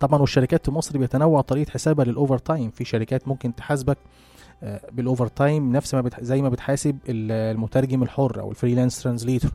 [0.00, 3.98] طبعا والشركات في مصر بيتنوع طريقة حسابها لل overtime في شركات ممكن تحاسبك
[4.62, 6.20] آه، بال overtime نفس ما بتح...
[6.20, 9.50] زي ما بتحاسب ال- المترجم الحر أو ال freelance translator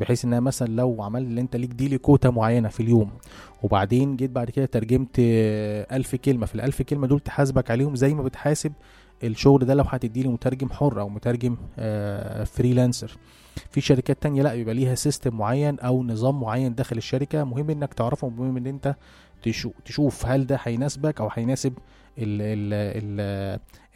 [0.00, 3.10] بحيث إنها مثلا لو عمل اللي أنت ليك daily quota معينة في اليوم
[3.62, 6.46] وبعدين جيت بعد كده ترجمت آه، ألف كلمة.
[6.46, 8.72] في الألف كلمة دول تحاسبك عليهم زي ما بتحاسب
[9.22, 13.16] الشغل ده لو هتدي لي مترجم حر أو مترجم آه، freelancer
[13.70, 17.44] في شركات تانية لا بيبقى ليها system معين أو نظام معين داخل الشركة.
[17.44, 18.94] مهم إنك تعرفه ومهم إن أنت
[19.42, 21.72] تشو- تشوف هل ده هيناسبك أو هيناسب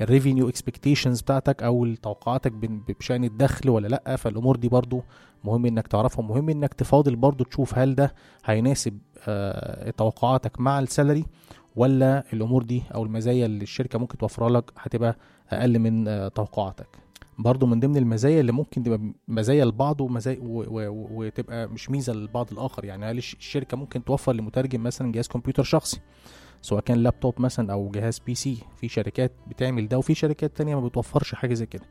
[0.00, 2.52] ال revenue expectations بتاعتك أو توقعاتك
[3.00, 4.16] بشأن الدخل ولا لأ.
[4.16, 5.02] فالأمور دي برضو
[5.44, 10.85] مهم إنك تعرفها مهم إنك تفاضل برضو تشوف هل ده هيناسب آه، توقعاتك مع ال
[10.85, 11.24] salary
[11.76, 15.16] ولا الأمور دي أو المزايا اللي الشركة ممكن توفرها لك هتبقى
[15.50, 16.86] أقل من آه، توقعاتك؟
[17.38, 21.90] برضو من ضمن المزايا اللي ممكن تبقى مزايا لبعض ومزايا و- و- و- وتبقى مش
[21.90, 26.00] ميزة للبعض الآخر يعني هل الش- الشركة ممكن توفر لمترجم مثلا جهاز كمبيوتر شخصي؟
[26.62, 30.86] سواء كان لابتوب مثلا أو جهاز PC في شركات بتعمل ده وفي شركات تانية ما
[30.86, 31.82] بتوفرش حاجة زي كده.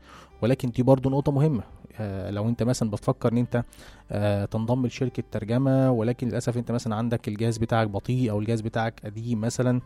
[0.42, 1.62] ولكن دي برضو نقطة مهمة.
[2.00, 3.64] آه لو أنت مثلا بتفكر إن أنت
[4.10, 9.00] آه تنضم لشركة ترجمة ولكن للأسف أنت مثلا عندك الجهاز بتاعك بطيء أو الجهاز بتاعك
[9.04, 9.80] قديم مثلا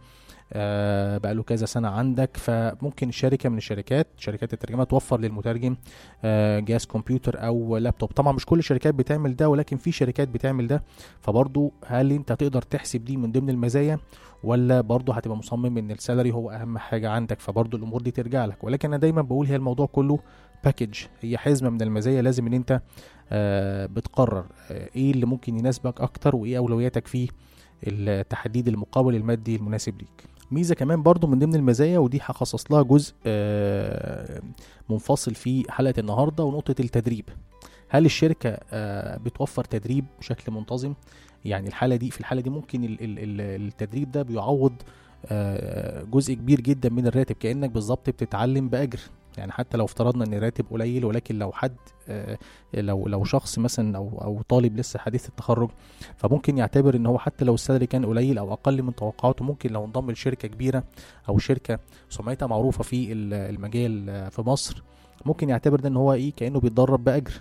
[0.52, 5.76] آه بقاله كذا سنة عندك فممكن شركة من الشركات شركات الترجمة توفر للمترجم
[6.24, 8.08] آه جهاز كمبيوتر أو لابتوب.
[8.12, 10.82] طبعا مش كل الشركات بتعمل ده ولكن في شركات بتعمل ده.
[11.20, 13.98] فبرضو هل أنت تقدر تحسب دي من ضمن المزايا؟
[14.46, 18.64] ولا برضه هتبقى مصمم إن السالري هو أهم حاجة عندك فبرضه الأمور دي ترجع لك.
[18.64, 20.18] ولكن أنا دايما بقول هي الموضوع كله
[20.64, 22.80] باكج هي حزمة من المزايا لازم إن أنت
[23.32, 27.28] آه بتقرر آه إيه اللي ممكن يناسبك أكتر وإيه أولوياتك في
[27.86, 30.24] التحديد المقابل المادي المناسب ليك.
[30.50, 34.42] ميزة كمان برضو من ضمن المزايا ودي هخصص لها جزء آه
[34.90, 37.24] منفصل في حلقة النهارده ونقطة التدريب.
[37.88, 38.58] هل الشركة
[39.16, 40.94] بتوفر تدريب بشكل منتظم؟
[41.46, 44.72] يعني الحالة دي في الحالة دي ممكن ال ال ال التدريب ده بيعوض
[45.26, 49.00] آه، جزء كبير جدا من الراتب كأنك بالظبط بتتعلم بأجر.
[49.38, 51.76] يعني حتى لو افترضنا إن الراتب قليل ولكن لو حد
[52.08, 52.38] آه،
[52.74, 55.70] لو لو شخص مثلا أو أو طالب لسه حديث التخرج
[56.16, 59.72] فممكن يعتبر إن هو حتى لو ال salary كان قليل أو أقل من توقعاته ممكن
[59.72, 60.84] لو انضم لشركة كبيرة
[61.28, 61.78] أو شركة
[62.08, 64.82] سمعتها معروفة في ال- المجال آه، في مصر
[65.26, 67.32] ممكن يعتبر ده إن هو إيه كأنه بيتدرب بأجر.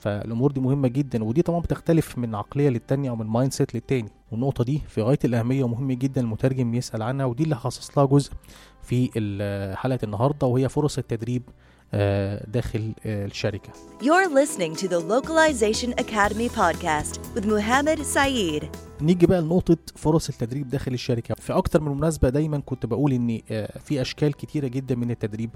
[0.00, 4.08] فالأمور دي مهمة جدا ودي طبعا بتختلف من عقلية للتانية أو من mindset للتاني.
[4.32, 8.32] والنقطة دي في غاية الأهمية ومهم جدا المترجم يسأل عنها ودي اللي هخصص لها جزء
[8.82, 9.10] في
[9.78, 11.42] حلقة النهارده وهي فرص التدريب
[11.92, 13.72] داخل آه، الشركة.
[14.02, 18.64] You're listening to the Localization Academy podcast with Muhammad Saeed.
[19.00, 21.34] نيجي بقى لنقطة فرص التدريب داخل الشركة.
[21.34, 25.50] في أكتر من مناسبة دايما كنت بقول إن آه، في أشكال كتيرة جدا من التدريب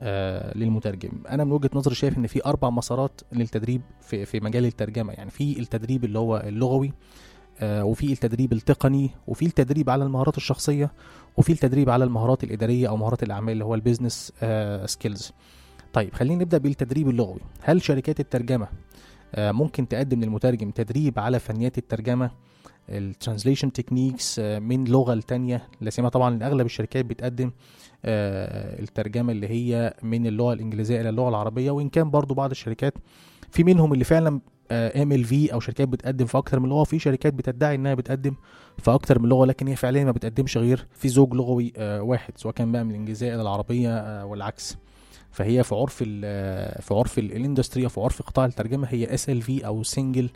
[0.00, 1.10] آه، للمترجم.
[1.30, 5.12] أنا من وجهة نظري شايف إن في أربع مسارات للتدريب في في مجال الترجمة.
[5.12, 6.92] يعني في التدريب اللي هو اللغوي
[7.60, 10.92] آه، وفي التدريب التقني وفي التدريب على المهارات الشخصية
[11.36, 14.32] وفي التدريب على المهارات الإدارية أو مهارات الأعمال اللي هو ال business
[14.84, 15.32] skills
[15.92, 17.40] طيب خلينا نبدأ بالتدريب اللغوي.
[17.62, 18.68] هل شركات الترجمة
[19.34, 22.30] آه، ممكن تقدم للمترجم تدريب على فنيات الترجمة؟
[22.88, 27.50] ال translation techniques من لغة لتانية؟ لا سيما طبعا أغلب الشركات بتقدم
[28.04, 32.94] آه، الترجمة اللي هي من اللغة الإنجليزية إلى اللغة العربية وإن كان برضو بعض الشركات
[33.50, 34.40] في منهم اللي فعلا
[34.72, 38.34] MLV أو شركات بتقدم في أكتر من لغة وفي شركات بتدعي إنها بتقدم
[38.78, 42.38] في أكتر من لغة لكن هي فعليا ما بتقدمش غير في زوج لغوي آه، واحد
[42.38, 44.76] سواء كان بقى من الإنجليزية إلى العربية آه، والعكس.
[45.30, 46.22] فهي في عرف ال
[46.82, 50.30] في عرف ال- industry أو في عرف قطاع الترجمة هي SLV أو single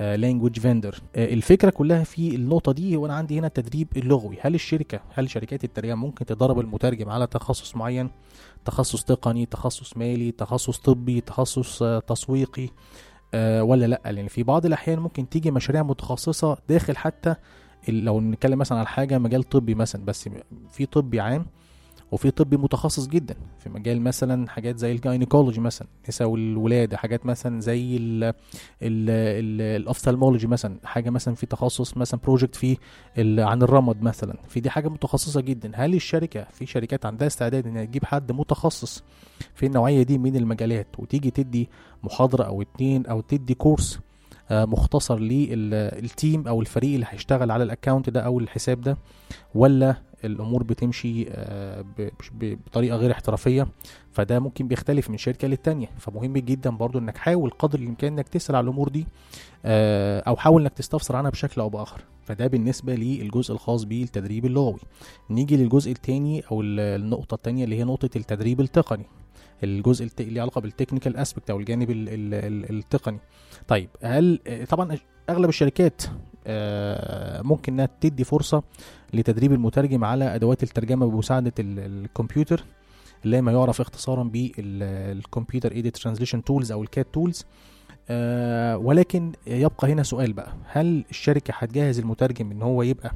[0.00, 5.30] language vendor الفكرة كلها في النقطة دي وأنا عندي هنا التدريب اللغوي هل الشركة هل
[5.30, 8.10] شركات الترجمة ممكن تدرب المترجم على تخصص معين؟
[8.64, 12.68] تخصص تقني تخصص مالي تخصص طبي تخصص آه، تسويقي
[13.34, 17.34] آه، ولا لأ؟ لأن في بعض الأحيان ممكن تيجي مشاريع متخصصة داخل حتى
[17.88, 20.28] لو نتكلم مثلا على حاجة مجال طبي مثلا بس
[20.70, 21.46] في طبي عام
[22.14, 23.34] وفي طبي متخصص جدا.
[23.58, 28.32] في مجال مثلا حاجات زي ال gynecology مثلا نساء والولاده حاجات مثلا زي ال ال
[28.82, 32.76] ال ال ophthalmology مثلا حاجة مثلا في تخصص مثلا project في
[33.18, 34.36] عن الرمد مثلا.
[34.48, 35.70] في دي حاجة متخصصة جدا.
[35.74, 39.02] هل الشركة في شركات عندها استعداد إنها تجيب حد متخصص
[39.54, 41.68] في النوعية دي من المجالات وتيجي تدي
[42.02, 43.98] محاضرة أو اتنين أو تدي course
[44.50, 48.96] مختصر لل team أو الفريق اللي هيشتغل على ال account ده أو الحساب ده
[49.54, 51.84] ولا الأمور بتمشي آه،
[52.40, 53.66] بطريقة غير احترافية.
[54.12, 55.86] فده ممكن بيختلف من شركة للتانية.
[55.98, 59.06] فمهم جدا برضو إنك حاول قدر الإمكان إنك تسأل على الأمور دي
[59.64, 62.00] آه، أو حاول إنك تستفسر عنها بشكل أو بآخر.
[62.22, 64.80] فده بالنسبة للجزء الخاص بالتدريب اللغوي.
[65.30, 69.04] نيجي للجزء الثاني أو ال- النقطة الثانية اللي هي نقطة التدريب التقني.
[69.64, 73.18] الجزء اللي علاقة بال technical aspect أو الجانب ال- ال- ال- التقني.
[73.68, 74.98] طيب هل آه، طبعا
[75.30, 76.02] أغلب الشركات
[76.46, 78.62] آه، ممكن إنها تدي فرصة
[79.12, 82.64] لتدريب المترجم على أدوات الترجمة بمساعدة ال- الكمبيوتر
[83.24, 87.44] اللي ما يعرف اختصارا بال computer-aided translation tools أو ال CAT tools
[88.08, 90.52] آه ولكن يبقى هنا سؤال بقى.
[90.66, 93.12] هل الشركة هتجهز المترجم إن هو يبقى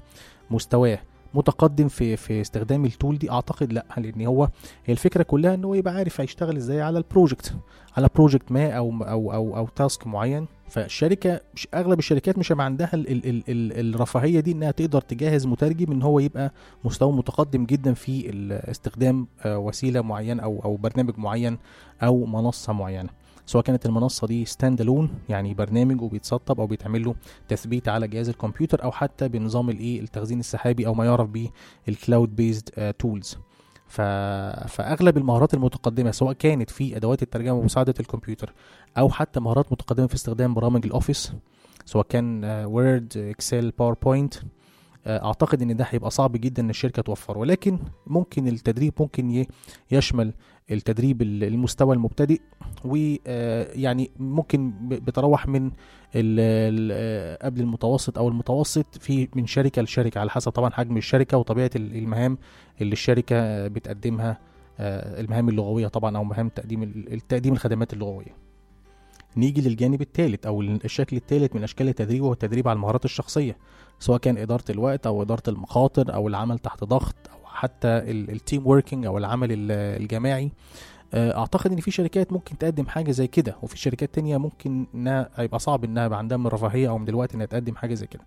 [0.51, 0.99] مستواه
[1.35, 3.31] متقدم في في استخدام ال tool دي.
[3.31, 4.45] أعتقد لأ لأن هو
[4.85, 7.55] هي الفكرة كلها إن هو يبقى عارف هيشتغل إزاي على ال project.
[7.97, 10.47] على project ما أو أو أو أو task معين.
[10.69, 15.01] فالشركة مش أغلب الشركات مش هيبقى عندها ال ال ال ال الرفاهية دي إنها تقدر
[15.01, 16.53] تجهز مترجم إن هو يبقى
[16.85, 18.31] مستوى متقدم جدا في
[18.71, 21.59] استخدام آه، وسيلة معينة أو أو برنامج معين
[22.03, 23.09] أو منصة معينة.
[23.49, 27.15] سواء كانت المنصة دي stand-alone يعني برنامج وبيتسطب أو بيتعمل له
[27.49, 31.51] تثبيت على جهاز الكمبيوتر أو حتى بنظام الإيه التخزين السحابي أو ما يعرف به
[31.89, 33.39] ال cloud-based tools.
[34.67, 38.53] فأغلب المهارات المتقدمة سواء كانت في أدوات الترجمة بمساعده الكمبيوتر
[38.99, 41.33] أو حتى مهارات متقدمة في استخدام برامج ال Office
[41.85, 44.35] سواء كان Word Excel PowerPoint
[45.09, 49.47] أعتقد إن ده هيبقى صعب جدا إن الشركة توفره ولكن ممكن التدريب ممكن
[49.91, 50.33] يشمل
[50.71, 52.41] التدريب ال- المستوى المبتدئ
[52.85, 55.71] ويعني ممكن ب- بتروح من
[56.17, 61.71] آه، قبل المتوسط أو المتوسط في من شركة لشركة على حسب طبعا حجم الشركة وطبيعة
[61.77, 62.39] ال- المهام
[62.81, 64.39] اللي الشركة آه، بتقدمها
[64.81, 68.48] آه، المهام اللغوية طبعا أو مهام تقديم ال- تقديم الخدمات اللغوية.
[69.37, 73.57] نيجي للجانب الثالث أو الشكل الثالث من أشكال التدريب وهو التدريب على المهارات الشخصية
[74.01, 78.67] سواء كان إدارة الوقت أو إدارة المخاطر أو العمل تحت ضغط أو حتى ال team
[78.67, 80.51] working أو العمل ال- الجماعي.
[81.15, 85.31] آه، أعتقد إن في شركات ممكن تقدم حاجة زي كده وفي شركات تانية ممكن إنها
[85.35, 88.23] هيبقى صعب إنها يبقى عندها من الرفاهية أو من الوقت إنها تقدم حاجة زي كده.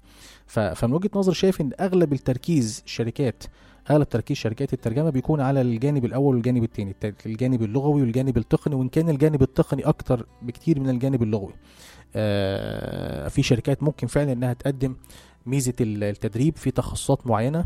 [0.48, 3.44] فمن وجهة نظري شايف إن أغلب التركيز الشركات
[3.90, 8.90] أغلب تركيز شركات الترجمة بيكون على الجانب الأول والجانب الثاني الجانب اللغوي والجانب التقني وإن
[8.90, 11.54] كان الجانب التقني أكتر بكتير من الجانب اللغوي.
[12.16, 14.96] آه، في شركات ممكن فعلا إنها تقدم
[15.46, 17.66] ميزة ال- التدريب في تخصصات معينة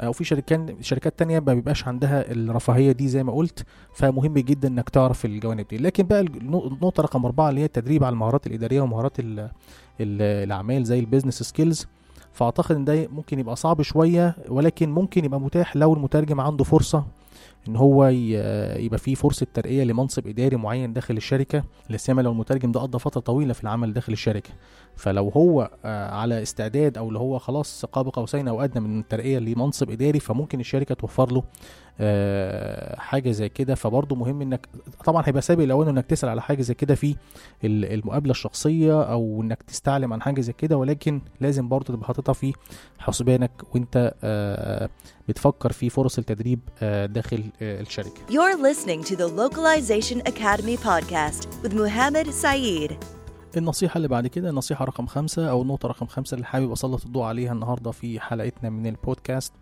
[0.00, 3.64] آه، وفي شركات شركات تانية ما بيبقاش عندها الرفاهية دي زي ما قلت
[3.94, 5.76] فمهم جدا إنك تعرف الجوانب دي.
[5.78, 9.40] لكن بقى النقطة رقم أربعة اللي هي التدريب على المهارات الإدارية ومهارات ال-
[10.00, 11.86] ال- الأعمال زي ال business skills
[12.34, 17.04] فأعتقد إن ده ممكن يبقى صعب شوية ولكن ممكن يبقى متاح لو المترجم عنده فرصة
[17.68, 18.06] إن هو
[18.76, 21.64] يبقى فيه فرصة ترقية لمنصب إداري معين داخل الشركة.
[21.88, 24.50] لا سيما لو المترجم ده قضى فترة طويلة في العمل داخل الشركة.
[24.96, 29.38] فلو هو آه، على استعداد أو اللي هو خلاص قاب قوسين أو أدنى من الترقية
[29.38, 31.42] لمنصب إداري فممكن الشركة توفر له
[32.98, 33.74] حاجة زي كده.
[33.74, 34.68] فبرضه مهم إنك
[35.04, 37.16] طبعا هيبقى سابق الاوان إنك تسأل على حاجة زي كده في
[37.64, 40.76] ال- المقابلة الشخصية أو إنك تستعلم عن حاجة زي كده.
[40.76, 42.52] ولكن لازم برضه تبقى حاططها في
[42.98, 44.88] حسبانك وأنت آه،
[45.28, 48.20] بتفكر في فرص التدريب آه، داخل آه، الشركة.
[48.30, 52.92] You're listening to the Localization Academy podcast with Muhammad Saeed.
[53.56, 57.22] النصيحة اللي بعد كده النصيحة رقم خمسة أو النقطة رقم خمسة اللي حابب أسلط الضوء
[57.22, 59.52] عليها النهاردة في حلقتنا من البودكاست.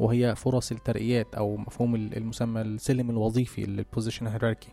[0.00, 4.68] وهي فرص الترقيات أو مفهوم ال- المسمى السلم الوظيفي ال position hierarchy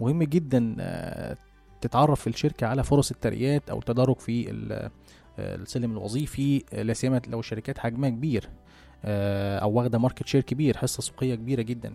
[0.00, 1.36] مهم جدا آه،
[1.80, 4.90] تتعرف في الشركة على فرص الترقيات أو التدرج في آه،
[5.38, 8.48] السلم الوظيفي آه، لا سيما لو الشركات حجمها كبير
[9.06, 11.94] أو واخدة market share كبير حصة سوقية كبيرة جدا.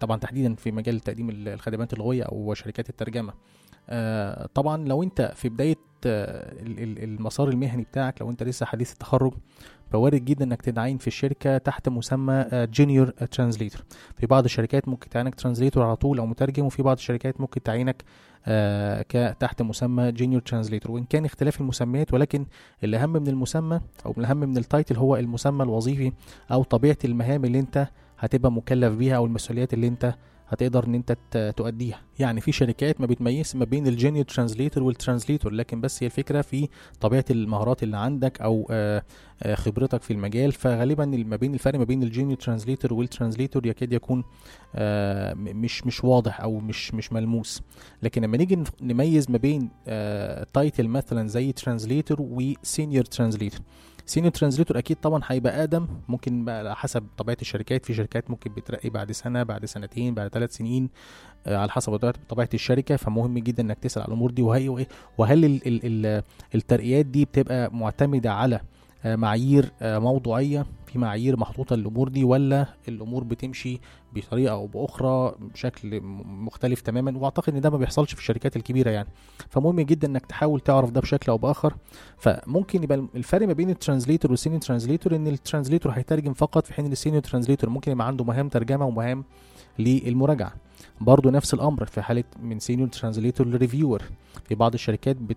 [0.00, 3.32] طبعا تحديدا في مجال تقديم ال- الخدمات اللغوية أو شركات الترجمة.
[3.88, 8.92] آه، طبعا لو أنت في بداية ال- ال- المسار المهني بتاعك لو أنت لسه حديث
[8.92, 9.32] التخرج
[9.90, 13.82] فوارد جدا إنك تتعين في الشركة تحت مسمى junior translator
[14.16, 18.04] في بعض الشركات ممكن تعينك translator على طول أو مترجم وفي بعض الشركات ممكن تعينك
[18.48, 19.02] آه،
[19.40, 22.46] تحت مسمى junior translator وإن كان اختلاف المسميات ولكن
[22.84, 26.12] الأهم من المسمى أو الأهم من ال title هو المسمى الوظيفي
[26.52, 30.14] أو طبيعة المهام اللي أنت هتبقى مكلف بيها أو المسؤوليات اللي أنت
[30.48, 31.16] هتقدر إن أنت
[31.56, 32.00] تؤديها.
[32.18, 36.06] يعني في شركات ما بتميز ما بين ال junior translator وال translator لكن بس هي
[36.06, 36.68] الفكرة في
[37.00, 39.02] طبيعة المهارات اللي عندك أو آه،
[39.42, 40.52] آه، خبرتك في المجال.
[40.52, 44.24] فغالبا ما بين الفرق ما بين ال junior translator وال translator يكاد يكون
[44.74, 47.62] آه، مش مش واضح أو مش مش ملموس.
[48.02, 49.70] لكن لما نيجي نميز ما بين
[50.52, 53.60] title مثلا زي translator و senior translator
[54.06, 57.86] senior translator أكيد طبعا هيبقى اقدم ممكن بقى على حسب طبيعة الشركات.
[57.86, 60.88] في شركات ممكن بترقي بعد سنة بعد سنتين بعد ثلاث سنين
[61.46, 62.96] آه، على حسب طبيعة الشركة.
[62.96, 64.42] فمهم جدا إنك تسأل على الأمور دي.
[64.42, 64.86] وهي
[65.18, 66.22] وهل ال ال ال
[66.54, 68.60] الترقيات دي بتبقى معتمدة على
[69.14, 73.80] معايير آه، موضوعية في معايير محطوطة للأمور دي ولا الأمور بتمشي
[74.14, 79.08] بطريقة أو بأخرى بشكل مختلف تماما؟ وأعتقد إن ده ما بيحصلش في الشركات الكبيرة يعني.
[79.48, 81.74] فمهم جدا إنك تحاول تعرف ده بشكل أو بآخر.
[82.18, 86.66] فممكن يبقى الفرق ما بين ال translator وال senior translator إن ال translator هيترجم فقط
[86.66, 89.24] في حين ال senior translator ممكن يبقى عنده مهام ترجمة ومهام
[89.78, 90.52] للمراجعة.
[91.00, 94.02] برضه نفس الأمر في حالة من senior translator ل reviewer
[94.48, 95.36] في بعض الشركات بت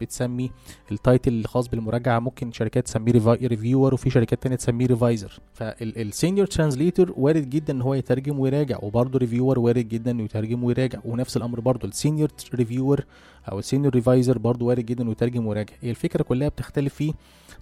[0.00, 0.50] بتسمي
[0.92, 6.46] ال title الخاص بالمراجعة ممكن شركات تسميه reviewer وفي شركات تانية تسميه reviser فال senior
[6.46, 11.36] translator وارد جدا إن هو يترجم ويراجع وبرضه reviewer وارد جدا إنه يترجم ويراجع ونفس
[11.36, 13.04] الأمر برضه ال senior reviewer
[13.52, 15.74] أو ال senior reviser برضه وارد جدا إنه يترجم ويراجع.
[15.80, 17.14] هي الفكرة كلها بتختلف في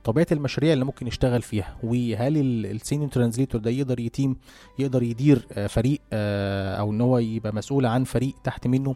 [0.05, 2.37] طبيعة المشاريع اللي ممكن يشتغل فيها وهل
[2.67, 4.37] ال senior translator ده يقدر يتيم
[4.79, 8.95] يقدر يدير آه، فريق آه، أو إن هو يبقى مسؤول عن فريق تحت منه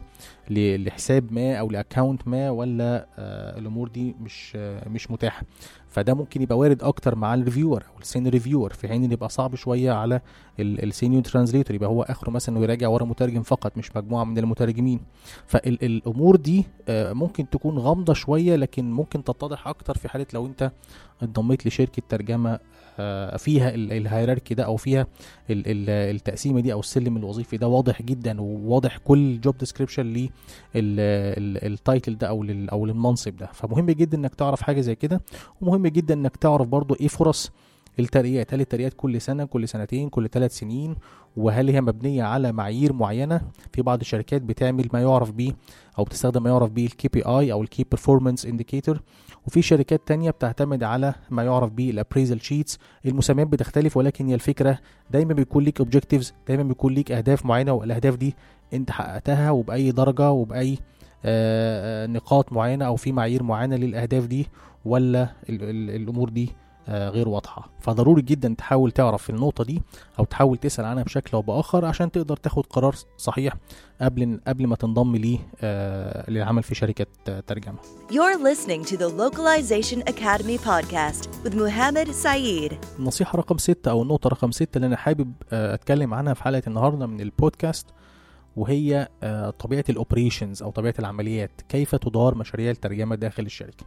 [0.49, 4.55] لحساب ما أو ل account ما ولا آه، الأمور دي مش
[4.87, 5.43] مش متاحة؟
[5.97, 9.11] فده ممكن يبقى وارد أكتر مع ال reviewer أو ال senior reviewer في حين إن
[9.11, 10.21] يبقى صعب شوية على
[10.59, 14.37] ال senior translator يبقى هو آخره مثلا إنه يراجع ورا مترجم فقط مش مجموعة من
[14.37, 14.99] المترجمين.
[15.45, 20.71] فالامور دي آه، ممكن تكون غامضة شوية لكن ممكن تتضح أكتر في حالة لو أنت
[21.23, 22.59] انضميت لشركة ترجمة
[22.99, 25.01] آه، فيها ال- ال hierarchy ده أو فيها
[25.49, 30.05] ال- ال- التقسيمة دي أو السلم الوظيفي ده واضح جدا وواضح كل job description
[30.75, 33.49] لل title ده أو أو للمنصب ده.
[33.53, 35.21] فمهم جدا إنك تعرف حاجة زي كده
[35.61, 37.51] ومهم جدا إنك تعرف برضو إيه فرص
[37.99, 38.53] الترقيات.
[38.53, 40.95] هل الترقيات كل سنة كل سنتين كل ثلاث سنين؟
[41.37, 43.41] وهل هي مبنية على معايير معينة؟
[43.73, 45.51] في بعض الشركات بتعمل ما يعرف بيه
[45.99, 49.01] أو بتستخدم ما يعرف بيه ال KPI أو ال key performance indicator
[49.47, 54.35] وفي شركات تانية بتعتمد على ما يعرف بيه ال appraisal sheets المسميات بتختلف ولكن هي
[54.35, 54.79] الفكرة
[55.11, 58.35] دايما بيكون ليك objectives دايما بيكون ليك أهداف معينة والأهداف دي
[58.73, 60.77] أنت حققتها وبأي درجة وبأي
[61.25, 64.47] آه، آه، نقاط معينة أو في معايير معينة للأهداف دي
[64.85, 66.49] ولا ال- ال- الأمور دي
[66.89, 67.69] غير واضحة.
[67.79, 69.81] فضروري جدا تحاول تعرف النقطة دي
[70.19, 73.53] أو تحاول تسأل عنها بشكل أو بآخر عشان تقدر تاخد قرار صحيح
[74.01, 77.77] قبل قبل ما تنضم ليه آه، للعمل في شركة آه، ترجمة.
[78.11, 82.73] You're listening to the Localization Academy podcast with Muhammad Saeed.
[82.99, 86.61] النصيحة رقم ستة أو النقطة رقم ستة اللي أنا حابب آه، أتكلم عنها في حلقة
[86.67, 87.87] النهاردة من البودكاست
[88.55, 91.51] وهي آه، طبيعة ال operations أو طبيعة العمليات.
[91.69, 93.85] كيف تدار مشاريع الترجمة داخل الشركة؟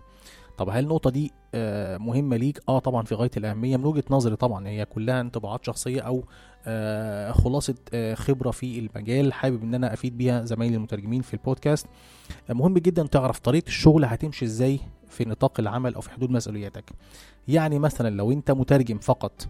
[0.61, 3.77] طب هل النقطة دي آه، مهمة ليك؟ آه طبعا في غاية الأهمية.
[3.77, 6.25] من وجهة نظري طبعا هي كلها انطباعات شخصية أو
[6.67, 11.87] آه، خلاصة آه، خبرة في المجال حابب إن أنا أفيد بيها زمايلي المترجمين في البودكاست.
[12.51, 16.91] مهم جدا تعرف طريقة الشغل هتمشي إزاي في نطاق العمل أو في حدود مسؤولياتك.
[17.49, 19.49] يعني مثلا لو أنت مترجم فقط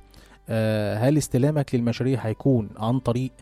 [0.97, 3.33] هل استلامك للمشاريع هيكون عن طريق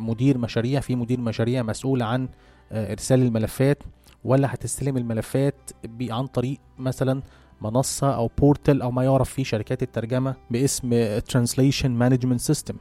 [0.00, 2.28] مدير مشاريع؟ في مدير مشاريع مسؤول عن
[2.72, 3.82] إرسال الملفات؟
[4.24, 5.54] ولا هتستلم الملفات
[6.00, 7.22] عن طريق مثلا
[7.60, 12.74] منصة أو بورتال أو ما يعرف في شركات الترجمة باسم Translation Management System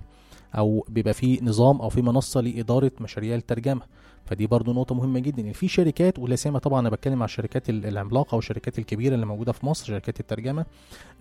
[0.58, 3.82] أو بيبقى في نظام أو في منصة لإدارة مشاريع الترجمة.
[4.26, 5.42] فدي برضو نقطة مهمة جدا.
[5.42, 9.26] إن في شركات ولا سيما طبعا أنا بتكلم على الشركات ال- العملاقة والشركات الكبيرة اللي
[9.26, 10.66] موجودة في مصر شركات الترجمة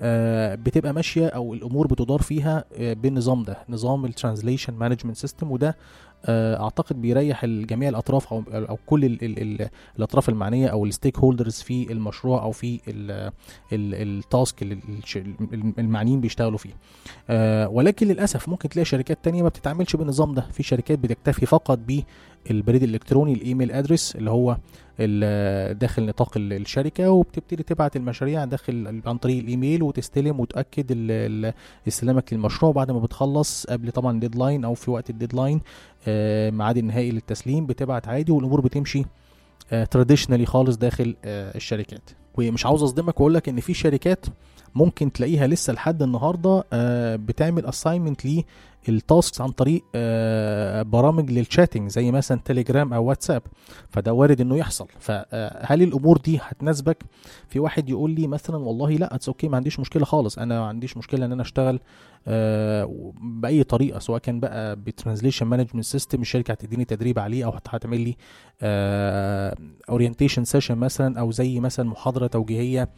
[0.00, 5.50] آه، بتبقى ماشية أو الأمور بتدار فيها آه، بالنظام ده نظام ال translation management system
[5.52, 5.76] وده
[6.30, 9.68] أعتقد بيريح جميع الأطراف أو أو كل ال ال ال
[9.98, 12.80] الأطراف المعنية أو ال stakeholders في المشروع أو في
[13.72, 14.62] ال task
[15.78, 16.70] المعنيين بيشتغلوا فيه.
[17.30, 20.46] آه، ولكن للأسف ممكن تلاقي شركات تانية ما بتتعاملش بالنظام ده.
[20.52, 21.78] في شركات بتكتفي فقط
[22.48, 24.56] بالبريد الإلكتروني ال email address اللي هو
[25.78, 30.86] داخل نطاق ال- الشركة وبتبتدي تبعت المشاريع داخل عن طريق الإيميل وتستلم وتأكد
[31.88, 35.60] استلامك للمشروع بعد ما بتخلص قبل طبعا ال deadline أو في وقت ال deadline
[36.08, 39.04] آه، ميعاد النهائي للتسليم بتبعت عادي والأمور بتمشي
[39.90, 42.10] traditionally خالص داخل آه، الشركات.
[42.38, 44.26] ومش عاوز أصدمك وأقول لك إن في شركات
[44.74, 48.26] ممكن تلاقيها لسه لحد النهارده آه، بتعمل assignment
[48.90, 53.42] لل tasks عن طريق آه، برامج لل chatting زي مثلا تليجرام أو واتساب.
[53.90, 54.86] فده وارد إنه يحصل.
[54.98, 57.04] فهل الأمور دي هتناسبك؟
[57.48, 60.38] في واحد يقول لي مثلا والله لا it's okay ما عنديش مشكلة خالص.
[60.38, 61.80] أنا ما عنديش مشكلة إن أنا أشتغل آه،
[63.20, 67.68] بأي طريقة سواء كان بقى ب translation management system الشركة هتديني تدريب عليه أو هت-
[67.68, 68.16] هتعمل لي
[69.90, 72.88] orientation session مثلا أو زي مثلا محاضرة توجيهية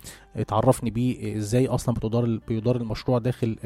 [0.49, 3.57] تعرفني بيه إزاي أصلا بتدار بيدار المشروع داخل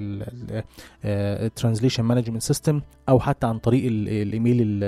[1.04, 4.84] ال translation management system أو حتى عن طريق ال- الإيميل ال-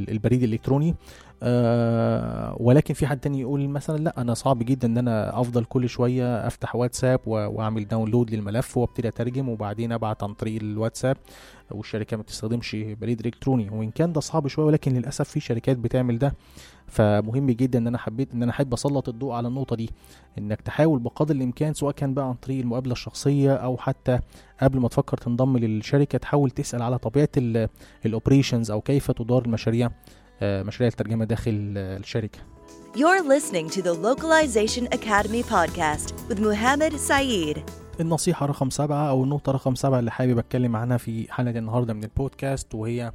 [0.00, 0.94] ال- البريد الإلكتروني.
[1.42, 5.88] آه، ولكن في حد تاني يقول مثلا لا أنا صعب جدا إن أنا أفضل كل
[5.88, 11.16] شوية أفتح واتساب وأعمل download للملف وأبتدي أترجم وبعدين أبعت عن طريق الواتساب
[11.70, 13.70] والشركة ما بتستخدمش بريد إلكتروني.
[13.70, 16.34] وإن كان ده صعب شوية ولكن للأسف في شركات بتعمل ده.
[16.86, 19.90] فمهم جدا إن أنا حبيت إن أنا أحب أسلط الضوء على النقطة دي
[20.38, 24.18] إنك تحاول بقدر الإمكان سواء كان بقى عن طريق المقابلة الشخصية أو حتى
[24.62, 27.28] قبل ما تفكر تنضم للشركة تحاول تسأل على طبيعة
[28.06, 29.90] الاوبريشنز أو كيف تدار المشاريع.
[30.42, 32.38] مشاريع الترجمة داخل آه، الشركة
[32.94, 37.58] You're listening to the Localization Academy podcast with Muhammad Saeed.
[38.00, 42.04] النصيحة رقم سبعة أو النقطة رقم سبعة اللي حابب أتكلم عنها في حلقة النهاردة من
[42.04, 43.12] البودكاست وهي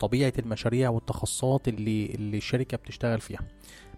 [0.00, 3.40] طبيعة المشاريع والتخصصات اللي اللي الشركة بتشتغل فيها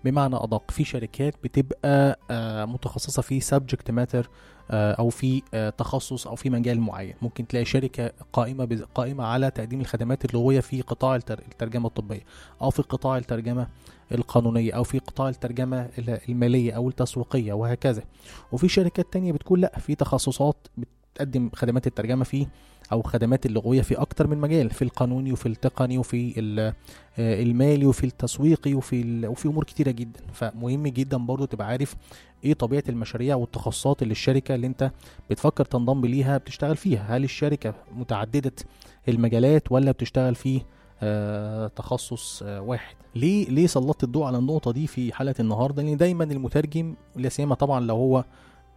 [0.05, 4.27] بمعنى أدق في شركات بتبقى آه، متخصصة في subject matter
[4.71, 7.15] آه، أو في آه، تخصص أو في مجال معين.
[7.23, 12.21] ممكن تلاقي شركة قائمة بز- قائمة على تقديم الخدمات اللغوية في قطاع التر- الترجمة الطبية
[12.63, 13.67] أو في قطاع الترجمة
[14.13, 18.03] القانونية أو في قطاع الترجمة ال- المالية أو التسويقية وهكذا.
[18.53, 22.47] وفي شركات تانية بتكون لأ في تخصصات بتقدم خدمات الترجمة في
[22.93, 26.35] أو خدمات اللغوية في أكتر من مجال في القانوني وفي التقني وفي
[27.19, 30.21] آه، المالي وفي التسويقي وفي وفي أمور كتيرة جدا.
[30.33, 31.97] فمهم جدا برضو تبقى عارف
[32.45, 34.91] إيه طبيعة المشاريع والتخصصات اللي الشركة اللي أنت
[35.31, 37.17] بتفكر تنضم ليها بتشتغل فيها.
[37.17, 38.53] هل الشركة متعددة
[39.09, 40.61] المجالات ولا بتشتغل في
[41.03, 45.97] آه، تخصص آه، واحد؟ ليه ليه سلطت الضوء على النقطة دي في حلقة النهارده؟ لأن
[45.97, 48.25] دايما المترجم لا سيما طبعا لو هو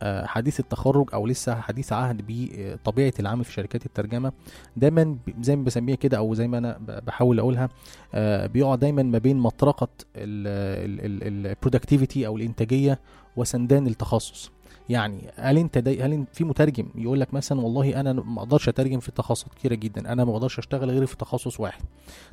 [0.03, 4.31] حديث التخرج أو لسه حديث عهد بطبيعه العمل في شركات الترجمة.
[4.77, 6.77] دايما زي ما بسميها كده أو زي ما أنا
[7.07, 7.69] بحاول أقولها
[8.13, 12.99] آه، بيقعد دايما ما بين مطرقة ال productivity أو الإنتاجية
[13.35, 14.51] وسندان التخصص.
[14.89, 18.99] يعني هل أنت داي هل في مترجم يقول لك مثلا والله أنا ما أقدرش أترجم
[18.99, 21.81] في تخصصات كتيرة جدا أنا ما أقدرش أشتغل غير في تخصص واحد.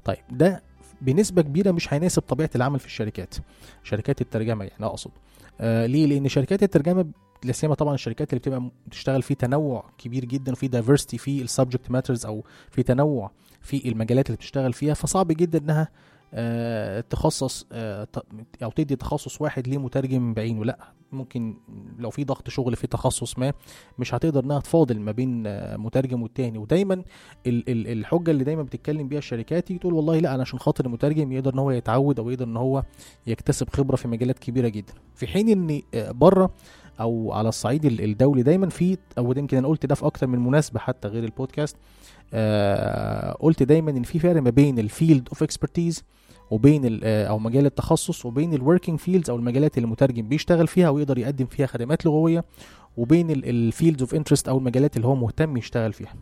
[0.05, 0.62] طيب ده
[1.03, 3.35] بنسبة كبيرة مش هيناسب طبيعة العمل في الشركات
[3.83, 5.11] شركات الترجمة يعني أقصد.
[5.61, 7.07] آه ليه؟ لأن شركات الترجمة
[7.45, 11.49] لا سيما طبعا الشركات اللي بتبقى بتشتغل في تنوع كبير جدا وفي diversity في ال
[11.49, 13.30] subject matters أو في تنوع
[13.61, 15.88] في المجالات اللي بتشتغل فيها فصعب جدا إنها
[16.34, 18.09] آه تخصص آه
[18.62, 20.64] أو تدي تخصص واحد لمترجم بعينه.
[20.64, 20.78] لأ
[21.12, 21.55] ممكن
[21.99, 23.53] لو في ضغط شغل في تخصص ما
[23.99, 26.59] مش هتقدر إنها تفاضل ما بين آه مترجم والتاني.
[26.59, 26.95] ودايما
[27.47, 30.86] ال- ال- الحجة اللي دايما بتتكلم بيها الشركات تيجي تقول والله لأ أنا عشان خاطر
[30.86, 32.82] المترجم يقدر إن هو يتعود أو يقدر إن هو
[33.26, 34.92] يكتسب خبرة في مجالات كبيرة جدا.
[35.14, 36.51] في حين إن بره
[37.01, 38.42] أو على الصعيد ال- الدولي.
[38.42, 41.76] دايما في أو يمكن أنا قلت ده في أكتر من مناسبة حتى غير البودكاست.
[42.34, 46.05] آه قلت دايما إن في فرق ما بين ال field of expertise
[46.51, 50.88] وبين آه، أو مجال التخصص وبين ال working fields أو المجالات اللي المترجم بيشتغل فيها
[50.90, 52.45] ويقدر يقدم فيها خدمات لغوية
[52.97, 56.14] وبين ال fields of interest أو المجالات اللي هو مهتم يشتغل فيها.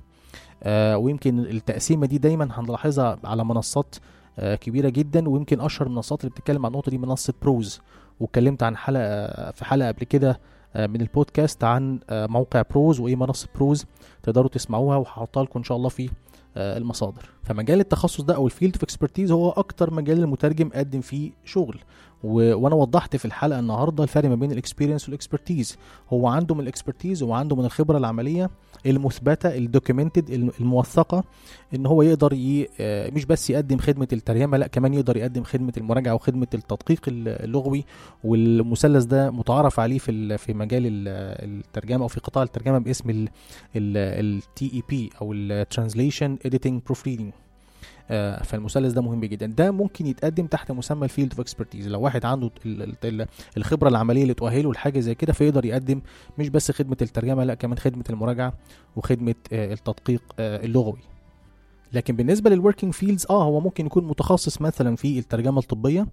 [0.62, 3.96] آه ويمكن التقسيمة دي دايما هنلاحظها على منصات
[4.38, 7.80] آه كبيرة جدا ويمكن أشهر المنصات اللي بتتكلم عن النقطة دي منصة بروز
[8.20, 10.40] واتكلمت عن حلقة في حلقة قبل كده
[10.76, 13.86] من البودكاست عن آه، موقع بروز وإيه منصة بروز
[14.22, 16.10] تقدروا تسمعوها وهحطها لكم إن شاء الله في
[16.56, 17.30] آه، المصادر.
[17.42, 21.80] فمجال التخصص ده أو ال field of expertise هو أكتر مجال المترجم قدم فيه شغل.
[22.24, 22.54] و...
[22.56, 25.76] وأنا وضحت في الحلقة النهارده الفرق ما بين ال experience وال expertise
[26.12, 28.50] هو عنده من ال expertise وعنده من الخبرة العملية
[28.86, 31.24] المثبتة ال documented الموثقة
[31.74, 32.68] إن هو يقدر ي...
[32.80, 37.84] آه، مش بس يقدم خدمة الترجمه لأ كمان يقدر يقدم خدمة المراجعة وخدمة التدقيق اللغوي.
[38.24, 41.08] والمثلث ده متعارف عليه في في مجال ال-
[41.58, 43.26] الترجمة أو في قطاع الترجمة باسم
[43.76, 47.32] ال TEP أو ال translation editing proofreading
[48.44, 49.46] فالمثلث ده مهم جدا.
[49.46, 53.26] ده ممكن يتقدم تحت مسمى ال field of expertise لو واحد عنده ال- ال- ال-
[53.56, 56.00] الخبرة العملية اللي تؤهله لحاجة زي كده فيقدر يقدم
[56.38, 58.52] مش بس خدمة الترجمة لأ كمان خدمة المراجعة
[58.96, 60.98] وخدمة آه، التدقيق آه، اللغوي.
[61.92, 66.06] لكن بالنسبة لل working fields آه هو ممكن يكون متخصص مثلا في الترجمة الطبية آه،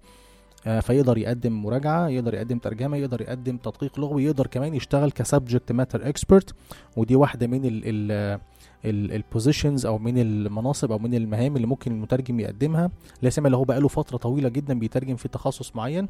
[0.80, 5.72] فيقدر يقدم مراجعة يقدر يقدم ترجمة يقدر يقدم تدقيق لغوي يقدر كمان يشتغل ك subject
[5.72, 6.54] matter expert
[6.96, 8.40] ودي واحدة من ال
[8.84, 12.90] ال positions أو من المناصب أو من المهام اللي ممكن المترجم يقدمها.
[13.22, 16.08] لا سيما لو هو بقاله فترة طويلة جدا بيترجم في تخصص معين.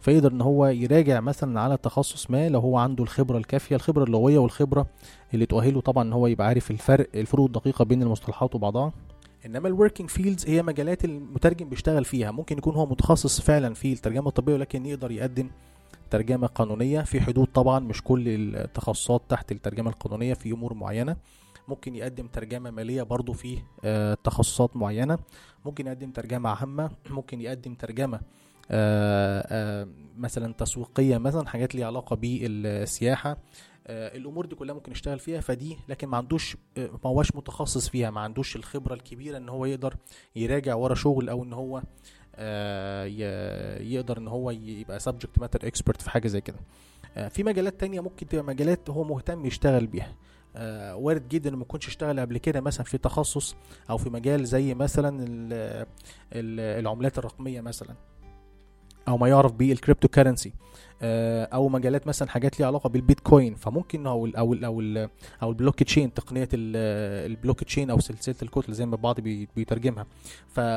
[0.00, 4.38] فيقدر إن هو يراجع مثلا على تخصص ما لو هو عنده الخبرة الكافية الخبرة اللغوية
[4.38, 4.86] والخبرة
[5.34, 8.92] اللي تؤهله طبعا إن هو يبقى عارف الفرق الفروق الدقيقة بين المصطلحات وبعضها.
[9.46, 12.30] إنما ال working fields هي مجالات المترجم بيشتغل فيها.
[12.30, 15.50] ممكن يكون هو متخصص فعلا في الترجمة الطبية ولكن يقدر يقدم
[16.10, 17.00] ترجمة قانونية.
[17.00, 21.16] في حدود طبعا مش كل التخصصات تحت الترجمة القانونية في أمور معينة.
[21.68, 25.18] ممكن يقدم ترجمة مالية برضو في آه، تخصصات معينة.
[25.64, 26.90] ممكن يقدم ترجمة عامة.
[27.10, 28.20] ممكن يقدم ترجمة
[28.70, 33.30] آه، آه، مثلا تسويقية مثلا حاجات ليها علاقة بالسياحة.
[33.30, 33.36] آه،
[33.88, 38.10] الأمور دي كلها ممكن يشتغل فيها فدي لكن ما عندوش آه، ما هوش متخصص فيها
[38.10, 39.96] ما عندوش الخبرة الكبيرة إن هو يقدر
[40.36, 41.82] يراجع ورا شغل أو إن هو
[42.34, 43.04] آه،
[43.80, 46.56] يقدر إن هو يبقى subject matter expert في حاجة زي كده.
[47.16, 50.14] آه، في مجالات تانية ممكن تبقى مجالات هو مهتم يشتغل بيها.
[50.56, 53.56] آه، وارد جدا ما يكونش اشتغل قبل كده مثلا في تخصص
[53.90, 55.86] أو في مجال زي مثلا ال-
[56.32, 57.94] ال- العملات الرقمية مثلا
[59.08, 60.52] أو ما يعرف بال cryptocurrency
[61.02, 63.54] أو مجالات مثلا حاجات ليها علاقة بالبيتكوين.
[63.54, 65.08] فممكن أو ال أو ال أو ال
[65.42, 70.06] أو البلوك تشين تقنية ال- البلوك تشين أو سلسلة الكتل زي ما بي- بيترجمها.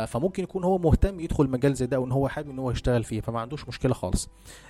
[0.05, 3.21] فممكن يكون هو مهتم يدخل مجال زي ده وإن هو حابب إن هو يشتغل فيه
[3.21, 4.29] فما عندوش مشكلة خالص.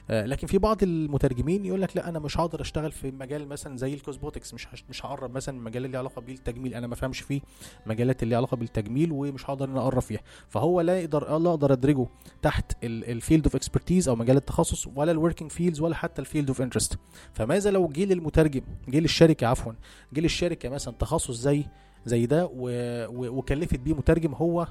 [0.10, 3.78] آه، لكن في بعض المترجمين يقول لك لا أنا مش هقدر أشتغل في مجال مثلا
[3.78, 6.74] زي ال cosmetics مش مش هقرب مثلا من المجال اللي علاقة بالتجميل.
[6.74, 7.42] أنا ما فهمش فيه
[7.86, 10.20] مجالات اللي علاقة بالتجميل ومش هقدر إن أقرب فيها.
[10.50, 12.08] فهو لا يقدر لا أقدر أدرجه
[12.42, 16.26] تحت ال field of expertise أو مجال التخصص ولا ال working fields ولا حتى ال
[16.26, 16.98] field of interest
[17.34, 19.74] فماذا لو جه للمترجم جه للشركه عفوا
[20.14, 21.66] جه للشركه مثلا تخصص زي
[22.06, 22.50] زي ده.
[22.54, 24.68] وكلفت بيه مترجم هو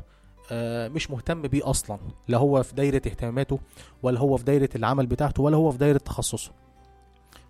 [0.50, 1.98] آه، مش مهتم بيه أصلا
[2.28, 3.58] لا هو في دايرة اهتماماته
[4.02, 6.52] ولا هو في دايرة العمل بتاعته ولا هو في دايرة تخصصه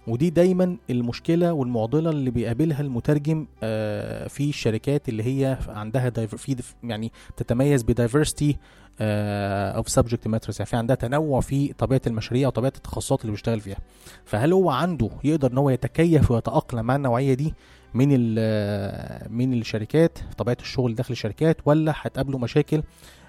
[0.08, 7.12] ودي دايما المشكلة والمعضلة اللي بيقابلها المترجم آه، في الشركات اللي هي عندها في يعني
[7.36, 8.56] تتميز ب diversity
[9.00, 13.76] of subject matters يعني في عندها تنوع في طبيعة المشاريع وطبيعه التخصصات اللي بيشتغل فيها.
[14.24, 17.54] فهل هو عنده يقدر إن هو يتكيف ويتأقلم مع النوعية دي
[17.94, 22.82] من ال- من الشركات طبيعة الشغل داخل الشركات ولا هتقابله مشاكل؟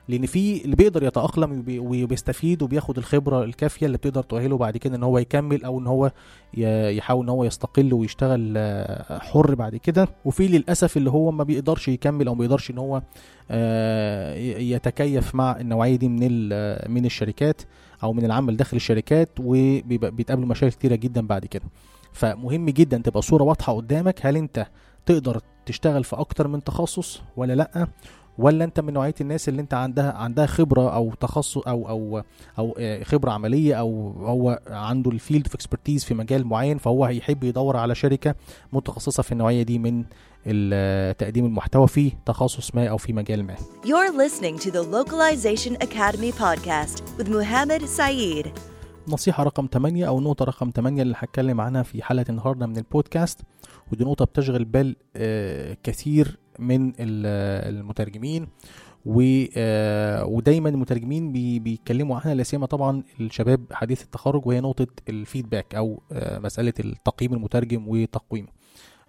[0.09, 4.95] لأن في اللي بيقدر يتأقلم وبي- وبيستفيد وبياخد الخبرة الكافية اللي بتقدر تؤهله بعد كده
[4.95, 6.11] إن هو يكمل أو إن هو
[6.97, 8.57] يحاول إن هو يستقل ويشتغل
[9.09, 10.07] حر بعد كده.
[10.25, 13.01] وفي للأسف اللي هو ما بيقدرش يكمل أو ما بيقدرش إن هو
[13.51, 16.49] آه، يتكيف مع النوعية دي من
[16.91, 17.61] من الشركات
[18.03, 21.63] أو من العمل داخل الشركات وبيتقابلوا مشاكل كتيرة جدا بعد كده.
[22.13, 24.67] فمهم جدا تبقى صورة واضحة قدامك هل أنت
[25.05, 27.87] تقدر تشتغل في أكتر من تخصص ولا لأ؟
[28.39, 32.21] ولا انت من نوعية الناس اللي انت عندها عندها خبرة أو تخصص أو أو
[32.59, 37.05] أو آه، خبرة عملية أو هو عنده ال field of expertise في مجال معين فهو
[37.05, 38.35] هيحب يدور على شركة
[38.73, 40.03] متخصصة في النوعية دي من
[40.47, 45.87] ال- تقديم المحتوى في تخصص ما أو في مجال ما You're listening to the Localization
[45.87, 48.47] Academy podcast with Muhammad Saeed.
[49.07, 53.39] نصيحة رقم 8 أو نقطة رقم 8 اللي هتكلم عنها في حلقة النهاردة من البودكاست
[53.91, 58.47] ودي نقطة بتشغل بال آه، كثير من ال- المترجمين
[59.57, 62.19] آه، ودايما المترجمين بي- بيتكلموا.
[62.19, 67.83] عنها لا سيما طبعا الشباب حديث التخرج وهي نقطة الفيدباك أو آه، مسألة التقييم المترجم
[67.87, 68.47] وتقويمه.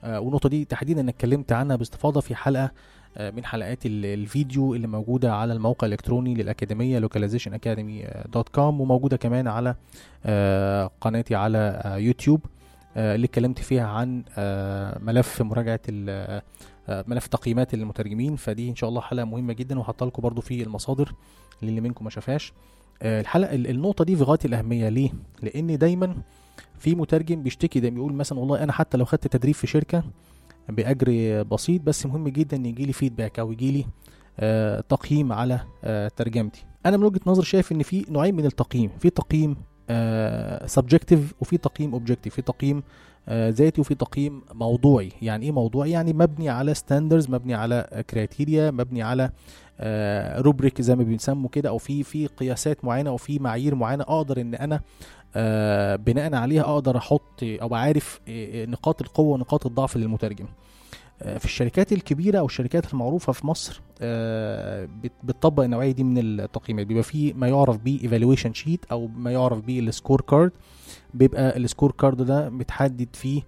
[0.04, 2.70] آه، والنقطة دي تحديدا أنا اتكلمت عنها باستفاضة في حلقة
[3.16, 9.74] آه، من حلقات ال- الفيديو اللي موجودة على الموقع الإلكتروني للأكاديمية localizationacademy.com وموجودة كمان على
[11.00, 12.40] قناتي على يوتيوب
[12.96, 14.22] اللي اتكلمت فيها عن
[15.04, 15.42] ملف
[16.08, 16.42] آه،
[17.06, 21.12] ملف تقييمات المترجمين فدي إن شاء الله حلقة مهمة جدا وهحطها لكم برضو في المصادر
[21.62, 22.52] للي منكم ما شافهاش.
[23.02, 24.88] آه، الحلقة ال- النقطة دي في غاية الأهمية.
[24.88, 25.10] ليه؟
[25.42, 26.16] لأن دايما
[26.78, 30.02] في مترجم بيشتكي ده بيقول مثلا والله أنا حتى لو خدت تدريب في شركة
[30.68, 33.84] بأجر بسيط بس مهم جدا إن يجي لي feedback أو يجي لي
[34.40, 36.64] آه تقييم على آه ترجمتي.
[36.86, 38.90] أنا من وجهة نظري شايف إن في نوعين من التقييم.
[38.98, 39.56] في تقييم
[40.66, 42.82] subjective وفي تقييم objective في تقييم
[43.28, 45.12] ذاتي وفي تقييم موضوعي.
[45.22, 49.30] يعني إيه موضوعي يعني مبني على standards مبني على criteria مبني على
[50.40, 54.40] rubric زي ما بنسموا كده أو في في قياسات معينة أو في معايير معينة أقدر
[54.40, 54.80] إن أنا
[55.36, 57.74] آه بناء عليها أقدر أحط أو
[58.28, 60.44] آه، نقاط القوة ونقاط الضعف للمترجم.
[60.44, 60.69] آه،
[61.20, 66.86] في الشركات الكبيرة أو الشركات المعروفة في مصر آه، بت- بتطبق النوعية دي من التقييمات.
[66.86, 70.52] بيبقى في ما يعرف بيه evaluation sheet أو ما يعرف بيه ال scorecard
[71.14, 73.42] بيبقى ال scorecard ده متحدد فيه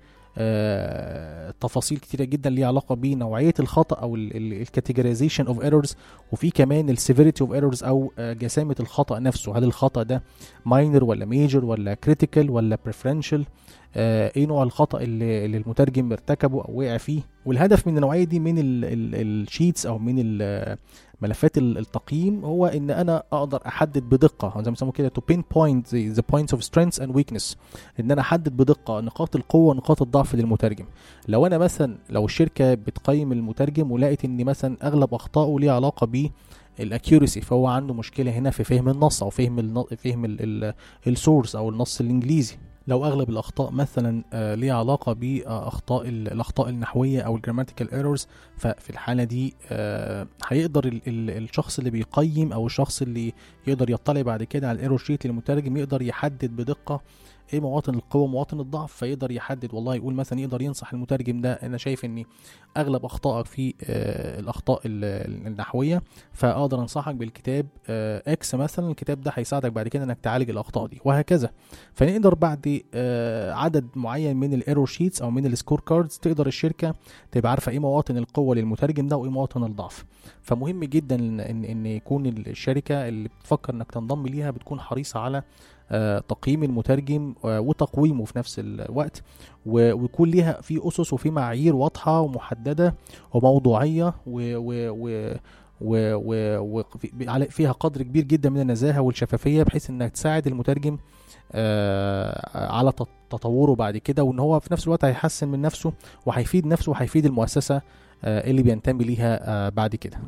[0.67, 5.97] آه، تفاصيل كتيرة جدا ليها علاقة بنوعية الخطأ أو ال categorization of errors
[6.33, 9.59] وفي كمان ال severity of errors أو آه، جسامة الخطأ نفسه.
[9.59, 10.23] هل الخطأ ده
[10.67, 13.47] minor ولا major ولا critical ولا preferential آه
[13.97, 17.21] إيه نوع الخطأ اللي, اللي المترجم ارتكبه أو وقع فيه.
[17.47, 20.39] والهدف من النوعية دي من ال sheets أو من
[21.23, 25.83] ملفات ال- التقييم هو ان أنا أقدر احدد بدقة زي ما بيسموه كده to pinpoint
[25.91, 27.57] the, the points of strengths and weakness.
[28.01, 30.85] ان أنا احدد بدقة نقاط القوة ونقاط الضعف للمترجم.
[31.29, 36.31] لو أنا مثلا لو الشركة بتقيم المترجم ولقيت ان مثلا اغلب اخطائه ليها علاقة ب
[36.81, 40.25] ال accuracy فهو عنده مشكلة هنا في فهم النص أو فهم الن- فهم
[41.07, 42.57] ال source أو النص الإنجليزي.
[42.87, 48.27] لو أغلب الأخطاء مثلا آه، ليها علاقة بأخطاء ال- الأخطاء النحوية أو ال grammatical errors
[48.57, 53.33] ففي الحالة دي آه، هيقدر ال- ال- الشخص اللي بيقيم أو الشخص اللي
[53.67, 57.01] يقدر يطلع بعد كده على ال error sheet للمترجم يقدر يحدد بدقة
[57.53, 61.77] إيه مواطن القوة ومواطن الضعف فيقدر يحدد والله يقول مثلا يقدر ينصح المترجم ده أنا
[61.79, 62.25] شايف ان
[62.77, 69.33] أغلب أخطائك في آه، الأخطاء ال- النحوية فأقدر أنصحك بالكتاب آه، X مثلا الكتاب ده
[69.35, 71.51] هيساعدك بعد كده إنك تعالج الأخطاء دي وهكذا.
[71.95, 76.95] فنقدر بعد آه، عدد معين من ال error sheets أو من ال scorecards تقدر الشركة
[77.33, 80.05] تبقى عارفة إيه مواطن القوة للمترجم ده وإيه مواطن الضعف.
[80.43, 85.43] فمهم جدا ان ان يكون الشركة اللي بتفكر إنك تنضم ليها بتكون حريصة على آه،
[86.29, 89.23] تقييم المترجم آه، وتقويمه في نفس الوقت
[89.67, 92.95] و- ويكون ليها في أسس وفي معايير واضحة ومحددة
[93.35, 95.35] وموضوعية و و و
[95.81, 96.15] و
[96.61, 96.83] و
[97.23, 100.99] على- فيها قدر كبير جدا من النزاهة والشفافية بحيث إنها تساعد المترجم
[101.53, 105.93] آه، على تط- تطوره بعد كده وإن هو في نفس الوقت هيحسن من نفسه
[106.27, 107.83] وهيفيد نفسه وهيفيد المؤسسة
[108.25, 110.19] آه، اللي بينتمي ليها آه، بعد كده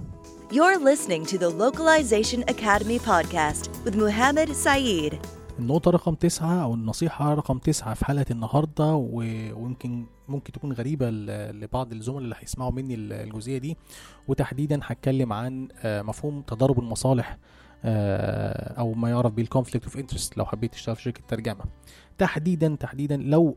[0.52, 5.14] You're listening to the Localization Academy podcast with Muhammad Saeed.
[5.58, 11.92] النقطة رقم تسعة أو النصيحة رقم تسعة في حلقة النهاردة ويمكن ممكن تكون غريبة لبعض
[11.92, 13.76] الزملاء اللي هيسمعوا مني ال- الجزئية دي.
[14.28, 17.38] وتحديدا هتكلم عن آه، مفهوم تضارب المصالح
[17.84, 21.64] آه، أو ما يعرف بال conflict of interest لو حبيت تشتغل في شركة ترجمة
[22.18, 23.56] تحديدا تحديدا لو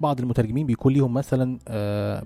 [0.00, 2.24] بعض المترجمين بيكون ليهم مثلا آه،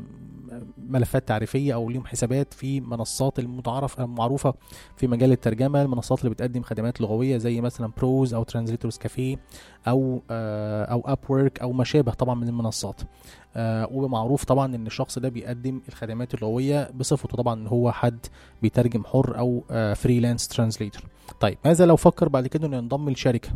[0.79, 4.55] ملفات تعريفية أو ليهم حسابات في منصات المتعارف المعروفة
[4.97, 9.37] في مجال الترجمة المنصات اللي بتقدم خدمات لغوية زي مثلا ProZ أو TranslatorsCafe
[9.89, 13.01] أو آه، أو Upwork أو ما شابه طبعا من المنصات.
[13.57, 18.19] آه، ومعروف طبعا إن الشخص ده بيقدم الخدمات اللغويه بصفته طبعا إن هو حد
[18.63, 19.63] بيترجم حر أو
[19.95, 21.03] freelance translator
[21.41, 23.49] طيب ماذا لو فكر بعد كده إنه ينضم لشركة؟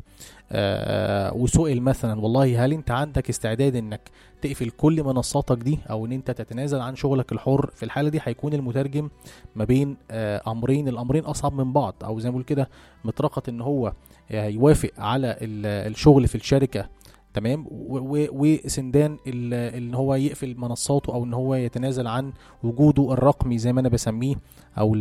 [0.53, 4.11] آه، وسئل مثلا والله هل أنت عندك استعداد إنك
[4.43, 8.53] تقفل كل منصاتك دي أو إن أنت تتنازل عن شغلك الحر في الحالة دي؟ هيكون
[8.53, 9.11] المترجم
[9.57, 12.69] ما بين آه، أمرين الأمرين أصعب من بعض أو زي ما بقول كده
[13.05, 13.93] مطرقه إن هو آه،
[14.33, 16.89] يوافق على ال- الشغل في الشركة
[17.35, 23.81] تمام؟ وسندان إن هو يقفل منصاته أو إن هو يتنازل عن وجوده الرقمي زي ما
[23.81, 24.35] أنا بسميه
[24.79, 24.95] أو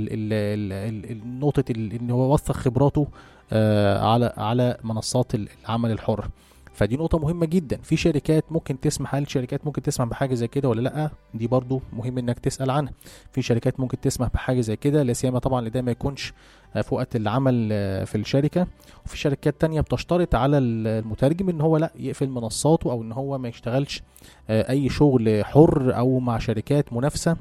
[1.39, 3.07] نقطة إن هو وثق خبراته
[3.53, 6.27] آه، على على منصات ال- العمل الحر.
[6.73, 7.77] فدي نقطة مهمة جدا.
[7.83, 11.81] في شركات ممكن تسمح هل شركات ممكن تسمح بحاجة زي كده ولا لأ؟ دي برضو
[11.93, 12.93] مهم إنك تسأل عنها.
[13.31, 16.35] في شركات ممكن تسمح بحاجة زي كده لا سيما طبعا لده ما يكونش آه،
[16.73, 18.67] في وقت العمل آه، في الشركة
[19.05, 23.49] وفي شركات تانية بتشترط على المترجم إن هو لأ يقفل منصاته أو إن هو ما
[23.49, 24.03] يشتغلش
[24.49, 27.37] آه، أي شغل حر أو مع شركات منافسة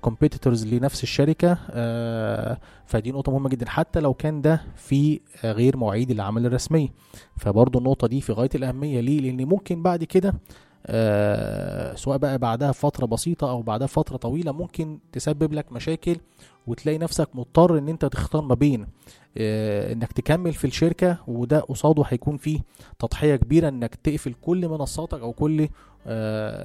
[0.00, 5.76] كومبيتيتورز لنفس الشركة آه، فدي نقطة مهمة جدا حتى لو كان ده في آه، غير
[5.76, 6.88] مواعيد العمل الرسمية
[7.36, 10.34] فبرضه النقطة دي في غاية الأهمية ليه؟ لأن ممكن بعد كده آه
[11.96, 16.16] سواء بقى بعدها فتره بسيطة أو بعدها فتره طويلة ممكن تسبب لك مشاكل
[16.66, 18.86] وتلاقي نفسك مضطر إن أنت تختار ما بين
[19.38, 22.60] آه إنك تكمل في الشركة وده قصاده هيكون فيه
[22.98, 25.68] تضحية كبيرة إنك تقفل كل منصاتك أو كل آه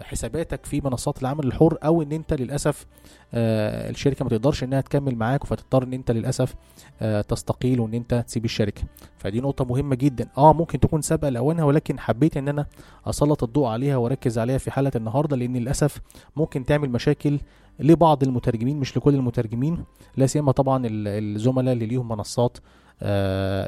[0.04, 2.86] حساباتك في منصات العمل الحر أو إن أنت للأسف
[3.34, 6.56] آه الشركة ما تقدرش إنها تكمل معاك فتضطر إن أنت للأسف
[7.02, 8.84] آه تستقيل وإن أنت تسيب الشركة.
[9.18, 10.28] فدي نقطة مهمة جدا.
[10.38, 12.66] آه ممكن تكون سابقة لأوانها ولكن حبيت إن أنا
[13.06, 16.02] أسلط الضوء عليها وأركز عليها في حلقه النهارده لأن للأسف
[16.36, 17.40] ممكن تعمل مشاكل
[17.80, 19.84] لبعض المترجمين مش لكل المترجمين.
[20.18, 22.62] لا سيما طبعا الزملاء اللي ليهم منصات آه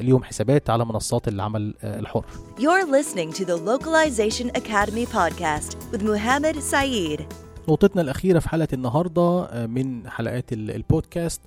[0.01, 2.25] ليهم حسابات على منصات العمل آه الحر
[2.57, 7.21] You're listening to the Localization Academy podcast with Muhammad Saeed.
[7.69, 11.41] نقطتنا الأخيرة في حلقة النهاردة آه من حلقات البودكاست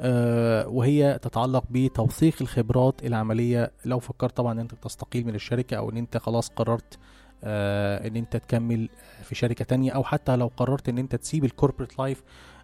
[0.00, 5.96] آه وهي تتعلق بتوثيق الخبرات العملية لو فكرت طبعا أنت تستقيل من الشركة أو إن
[5.96, 6.98] أنت خلاص قررت
[7.44, 8.88] آه إن أنت تكمل
[9.22, 12.22] في شركة تانية أو حتى لو قررت إن أنت تسيب ال corporate life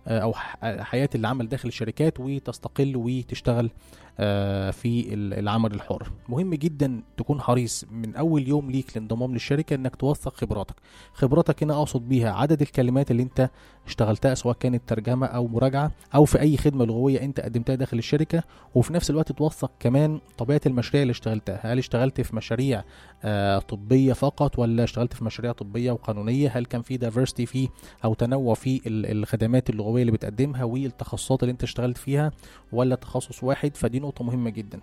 [0.08, 0.32] آه أو
[0.62, 3.70] حياة العمل داخل الشركات وتستقل وتشتغل
[4.18, 6.10] آه في العمل الحر.
[6.28, 10.74] مهم جدا تكون حريص من أول يوم ليك لانضمام للشركة إنك توثق خبراتك.
[11.12, 13.50] خبراتك هنا أقصد بيها عدد الكلمات اللي أنت
[13.86, 18.42] اشتغلتها سواء كانت ترجمة أو مراجعة أو في أي خدمة لغوية أنت قدمتها داخل الشركة
[18.74, 21.60] وفي نفس الوقت توثق كمان طبيعة المشاريع اللي اشتغلتها.
[21.62, 22.84] هل اشتغلت في مشاريع
[23.24, 27.68] آه طبية فقط ولا اشتغلت في مشاريع طبية وقانونية؟ هل كان في دايفرستي في
[28.04, 32.32] أو تنوع في الخدمات اللغوية اللي بتقدمها والتخصصات اللي انت اشتغلت فيها
[32.72, 34.80] ولا تخصص واحد؟ فدي نقطة مهمة جدا.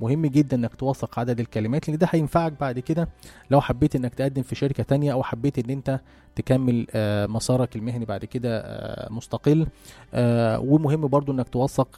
[0.00, 3.08] مهم جدا انك توثق عدد الكلمات لأن ده هينفعك بعد كده
[3.50, 6.00] لو حبيت انك تقدم في شركة تانية أو حبيت إن انت
[6.36, 9.66] تكمل آه مسارك المهني بعد كده آه مستقل.
[10.14, 11.88] آه ومهم برضو إنك توثق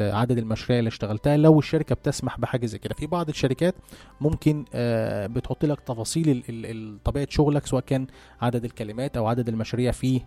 [0.00, 1.36] عدد المشاريع اللي اشتغلتها.
[1.36, 2.94] لو الشركة بتسمح بحاجة زي كده.
[2.94, 3.74] في بعض الشركات
[4.20, 4.64] ممكن
[5.34, 6.42] بتحط لك تفاصيل
[7.04, 8.06] طبيعة شغلك سواء كان
[8.40, 10.20] عدد الكلمات أو عدد المشاريع في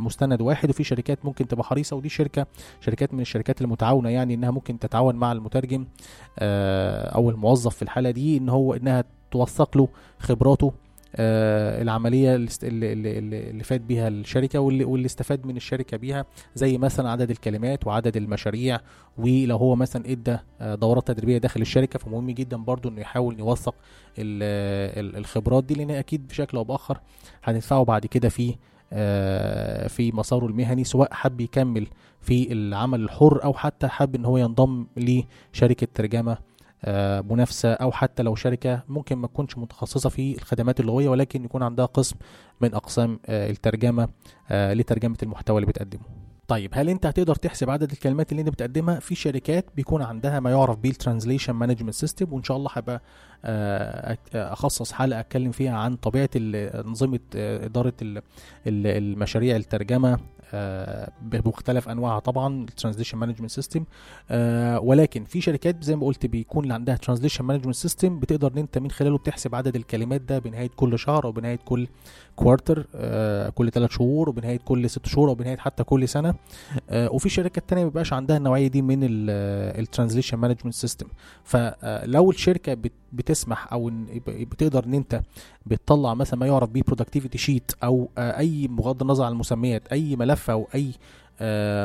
[0.00, 0.70] مستند واحد.
[0.70, 2.46] وفي شركات ممكن تبقى حريصة ودي شركة
[2.80, 5.86] شركات من الشركات المتعاونة يعني إنها ممكن تتعاون مع المترجم
[6.38, 10.72] أو الموظف في الحالة دي إن هو إنها توثق له خبراته
[11.14, 13.18] العملية اللي, اللي,
[13.50, 18.16] اللي فات بيها الشركة واللي, واللي استفاد من الشركة بيها زي مثلا عدد الكلمات وعدد
[18.16, 18.80] المشاريع
[19.18, 23.74] ولو هو مثلا إدى آه دورات تدريبية داخل الشركة فمهم جدا برضو إنه يحاول يوثق
[24.18, 27.00] الخبرات دي لأن أكيد بشكل أو بآخر
[27.44, 28.54] هتدفعه بعد كده في
[28.92, 31.86] آه في مساره المهني سواء حب يكمل
[32.20, 36.38] في العمل الحر أو حتى حب إن هو ينضم لشركة ترجمة
[37.30, 41.86] منافسة أو حتى لو شركة ممكن ما تكونش متخصصة في الخدمات اللغوية ولكن يكون عندها
[41.86, 42.16] قسم
[42.60, 44.08] من أقسام الترجمة
[44.50, 46.02] لترجمة المحتوى اللي بتقدمه.
[46.48, 50.50] طيب هل أنت هتقدر تحسب عدد الكلمات اللي أنت بتقدمها في شركات بيكون عندها ما
[50.50, 53.02] يعرف بيه ال translation management system وإن شاء الله هبقى
[54.34, 57.92] أخصص حلقة أتكلم فيها عن طبيعة انظمه إدارة
[58.66, 60.18] المشاريع الترجمة
[61.22, 63.84] بمختلف أنواعها طبعا ال translation management system
[64.82, 68.90] ولكن في شركات زي ما قلت بيكون عندها translation management system بتقدر إن أنت من
[68.90, 71.86] خلاله بتحسب عدد الكلمات ده بنهاية كل شهر أو بنهاية كل
[72.36, 72.86] quarter
[73.54, 76.34] كل ثلاث شهور وبنهاية كل ست شهور أو بنهايه حتى كل سنة.
[76.92, 81.06] وفي شركات تانية ما بيبقاش عندها النوعية دي من ال translation management system
[81.44, 82.76] فلو الشركة
[83.12, 83.90] بتسمح أو
[84.26, 85.22] بتقدر إن أنت
[85.66, 90.50] بتطلع مثلا ما يعرف بيه productivity sheet أو أي بغض النظر عن المسميات أي ملف
[90.50, 90.92] أو أي آه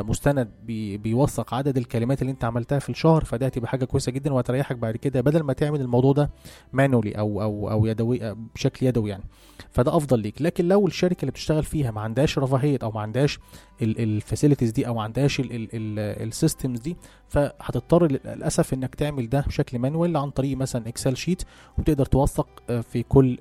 [0.02, 4.34] مستند بي بيوثق عدد الكلمات اللي انت عملتها في الشهر فده هتبقى حاجة كويسة جدا
[4.34, 6.30] وهتريحك بعد كده بدل ما تعمل الموضوع ده
[6.74, 9.24] manually أو أو أو يدوي بشكل يدوي يعني.
[9.70, 10.42] فده أفضل ليك.
[10.42, 13.40] لكن لو الشركة اللي بتشتغل فيها ما عندهاش رفاهية أو ما عندهاش
[13.82, 16.98] ال facilities دي أو ما عندهاش ال systems دي
[17.30, 21.44] فهتضطر للأسف إنك تعمل ده بشكل manual عن طريق مثلا Excel sheet
[21.78, 22.48] وتقدر توثق
[22.82, 23.38] في كل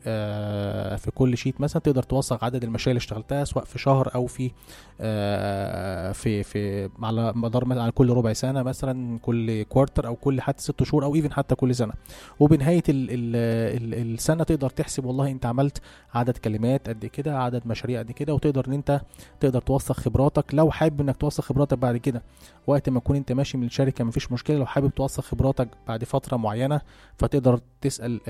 [0.99, 4.51] في كل sheet مثلا تقدر توثق عدد المشاريع اللي اشتغلتها سواء في شهر أو في
[6.13, 10.83] في في على مدار على كل ربع سنة مثلا كل quarter أو كل حتى ست
[10.83, 11.93] شهور أو even حتى كل سنة.
[12.41, 13.37] وبنهاية ال ال
[13.95, 15.83] ال السنة تقدر تحسب والله أنت عملت
[16.15, 19.01] عدد كلمات قد كده عدد مشاريع قد كده وتقدر إن أنت
[19.41, 20.55] تقدر توثق خبراتك.
[20.55, 22.23] لو حابب إنك توثق خبراتك بعد كده
[22.67, 24.57] وقت ما تكون أنت ماشي من الشركة مفيش مشكلة.
[24.59, 26.81] لو حابب توثق خبراتك بعد فترة معينة
[27.19, 28.21] فتقدر تسأل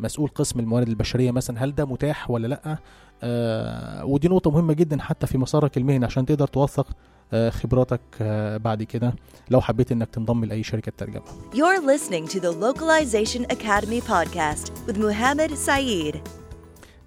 [0.00, 2.78] مسؤول قسم الموارد البشرية مثلا هل ده متاح ولا لأ؟
[3.22, 6.86] آه ودي نقطة مهمة جدا حتى في مسارك المهني عشان تقدر توثق
[7.32, 9.14] آه خبراتك آه بعد كده.
[9.50, 11.22] لو حبيت إنك تنضم لأي شركة ترجمه
[11.54, 16.18] You're listening to the Localization Academy podcast with Muhammad Saeed.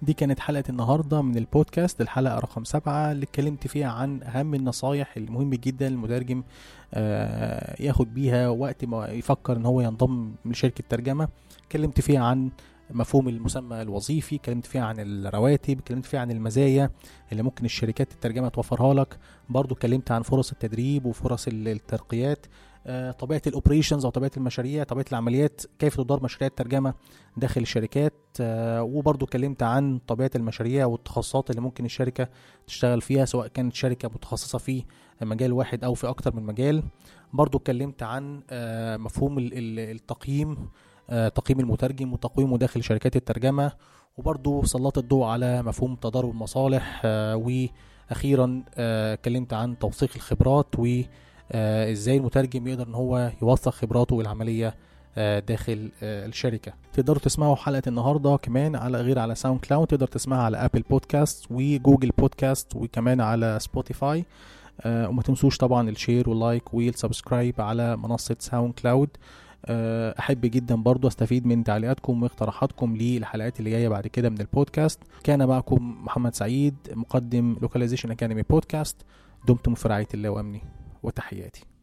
[0.02, 5.16] دي كانت حلقة النهاردة من البودكاست الحلقة رقم سبعة اللي اتكلمت فيها عن أهم النصايح
[5.16, 6.44] المهم جدا المترجم آه
[7.80, 11.28] ياخد بيها وقت ما يفكر إن هو ينضم لشركة ترجمة.
[11.66, 12.50] اتكلمت فيها عن
[12.90, 16.90] مفهوم المسمى الوظيفي اتكلمت فيها عن الرواتب اتكلمت فيها عن المزايا
[17.32, 19.18] اللي ممكن الشركات الترجمة توفرها لك.
[19.48, 22.46] برضو اتكلمت عن فرص التدريب وفرص ال- الترقيات.
[22.46, 22.48] آه،
[23.18, 26.94] طبيعة الاوبريشنز أو طبيعة المشاريع طبيعة العمليات كيف تدار مشاريع الترجمة
[27.36, 28.12] داخل الشركات.
[28.40, 32.28] آه، وبرضو اتكلمت عن طبيعة المشاريع والتخصصات اللي ممكن الشركة
[32.66, 34.84] تشتغل فيها سواء كانت شركة متخصصة في
[35.22, 36.82] مجال واحد أو في أكتر من مجال.
[37.32, 40.68] برضو اتكلمت عن آه، مفهوم ال- ال- التقييم
[41.10, 43.72] آه، تقييم المترجم وتقويمه داخل شركات الترجمة.
[44.18, 47.36] وبرضو سلط الضوء على مفهوم تضارب المصالح آه،
[48.10, 50.66] وأخيرا آه، اتكلمت عن توثيق الخبرات
[51.54, 54.74] وإزاي المترجم يقدر إن هو يوثق خبراته العملية
[55.16, 56.72] آه، داخل آه، الشركة.
[56.92, 61.59] تقدروا تسمعوا حلقة النهاردة كمان على غير على SoundCloud تقدر تسمعها على Apple Podcasts و
[61.59, 64.24] Google Podcasts وكمان على Spotify
[64.80, 69.08] آه، وما تنسوش طبعا ال share وال like وال subscribe على منصة SoundCloud
[69.66, 75.00] آه، أحب جدا برضو أستفيد من تعليقاتكم واقتراحاتكم للحلقات اللي جاية بعد كده من البودكاست.
[75.24, 78.96] كان معكم محمد سعيد مقدم Localization Academy Podcast.
[79.48, 80.60] دمتم في رعاية الله وامنه
[81.04, 81.73] وتحياتي.